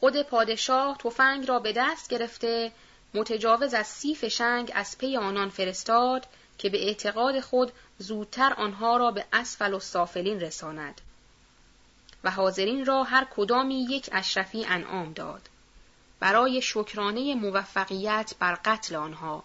[0.00, 2.72] خود پادشاه تفنگ را به دست گرفته
[3.14, 6.26] متجاوز از سی فشنگ از پی آنان فرستاد
[6.58, 11.00] که به اعتقاد خود زودتر آنها را به اسفل و سافلین رساند
[12.24, 15.48] و حاضرین را هر کدامی یک اشرفی انعام داد.
[16.20, 19.44] برای شکرانه موفقیت بر قتل آنها.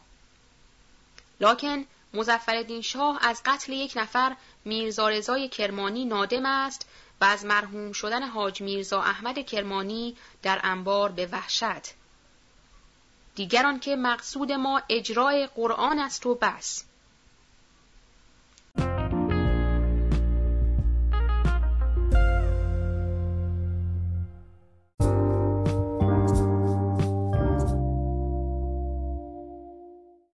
[1.39, 1.85] لکن
[2.15, 4.35] مزفردین شاه از قتل یک نفر
[4.65, 6.87] میرزا رضای کرمانی نادم است
[7.21, 11.93] و از مرحوم شدن حاج میرزا احمد کرمانی در انبار به وحشت.
[13.35, 16.83] دیگران که مقصود ما اجرای قرآن است و بس.